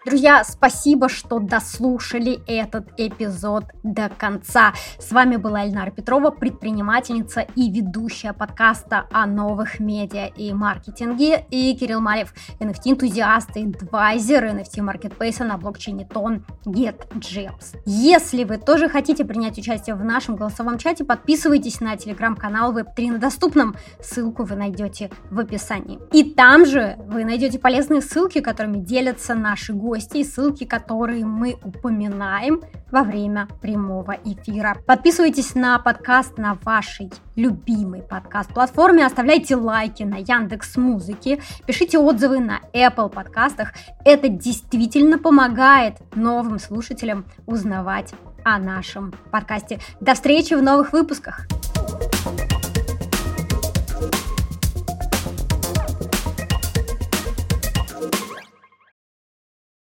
[0.05, 4.74] Друзья, спасибо, что дослушали этот эпизод до конца.
[4.98, 11.74] С вами была Эльнара Петрова, предпринимательница и ведущая подкаста о новых медиа и маркетинге, и
[11.74, 17.78] Кирилл Малев, NFT-энтузиаст и адвайзер NFT-маркетплейса на блокчейне Тон GetJabs.
[17.86, 23.18] Если вы тоже хотите принять участие в нашем голосовом чате, подписывайтесь на телеграм-канал Web3 на
[23.18, 23.74] доступном.
[24.02, 25.98] Ссылку вы найдете в описании.
[26.12, 31.25] И там же вы найдете полезные ссылки, которыми делятся наши гости гости и ссылки, которые
[31.25, 32.61] мы упоминаем
[32.91, 34.77] во время прямого эфира.
[34.87, 42.61] Подписывайтесь на подкаст на вашей любимой подкаст-платформе, оставляйте лайки на Яндекс Музыке, пишите отзывы на
[42.73, 43.73] Apple подкастах.
[44.05, 49.79] Это действительно помогает новым слушателям узнавать о нашем подкасте.
[50.01, 51.47] До встречи в новых выпусках!